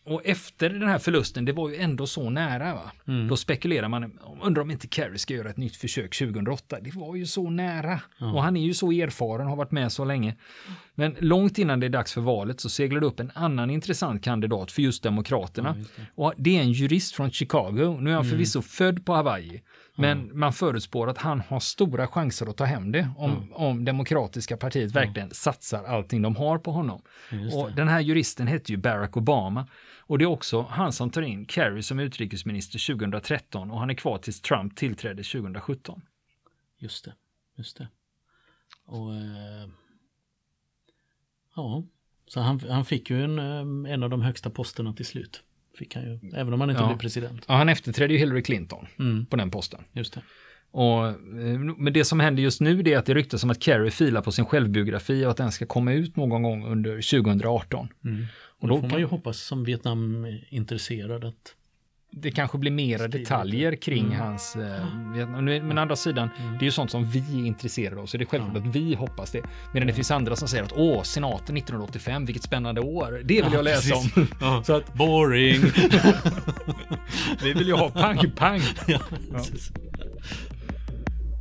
[0.06, 2.74] och efter den här förlusten, det var ju ändå så nära.
[2.74, 2.92] Va?
[3.08, 3.28] Mm.
[3.28, 6.80] Då spekulerar man, undrar om inte Kerry ska göra ett nytt försök 2008.
[6.82, 8.02] Det var ju så nära.
[8.22, 8.36] Mm.
[8.36, 10.36] Och han är ju så erfaren, har varit med så länge.
[10.96, 14.24] Men långt innan det är dags för valet så seglar det upp en annan intressant
[14.24, 15.70] kandidat för just Demokraterna.
[15.70, 16.02] Ja, just det.
[16.16, 17.98] Och det är en jurist från Chicago.
[18.02, 18.30] Nu är han mm.
[18.30, 19.62] förvisso född på Hawaii.
[20.00, 23.54] Men man förutspår att han har stora chanser att ta hem det om, mm.
[23.54, 25.34] om Demokratiska partiet verkligen mm.
[25.34, 27.02] satsar allting de har på honom.
[27.54, 29.68] Och den här juristen hette ju Barack Obama.
[30.00, 33.94] Och det är också han som tar in Kerry som utrikesminister 2013 och han är
[33.94, 36.02] kvar tills Trump tillträdde 2017.
[36.78, 37.14] Just det,
[37.56, 37.88] just det.
[38.86, 39.70] Och eh,
[41.56, 41.84] ja,
[42.28, 45.44] så han, han fick ju en, eh, en av de högsta posterna till slut.
[45.78, 46.88] Fick han ju, även om han inte ja.
[46.88, 47.46] blev president.
[47.48, 49.26] Ja, han efterträdde ju Hillary Clinton mm.
[49.26, 49.84] på den posten.
[49.94, 50.22] Just det.
[50.72, 53.92] Och, eh, men det som händer just nu är att det ryktas om att Kerry
[53.92, 56.92] filar på sin självbiografi och att den ska komma ut någon gång under
[57.22, 57.88] 2018.
[58.06, 58.26] Mm.
[58.60, 61.56] Och då, då får man ju hoppas som Vietnam-intresserad att
[62.12, 64.20] det kanske blir mera detaljer kring mm.
[64.20, 64.56] hans...
[64.56, 64.96] Eh,
[65.62, 66.54] men å andra sidan, mm.
[66.54, 68.96] det är ju sånt som vi är intresserade av, så det är självklart att vi
[68.96, 69.42] hoppas det.
[69.74, 73.12] Medan det finns andra som säger att åh, senaten 1985, vilket spännande år.
[73.12, 74.18] Det vill ja, jag läsa precis.
[74.18, 74.28] om.
[74.42, 74.64] Ja.
[74.64, 75.62] så att, Boring.
[77.44, 78.62] vi vill ju ha pang, pang.
[78.88, 79.00] Ja,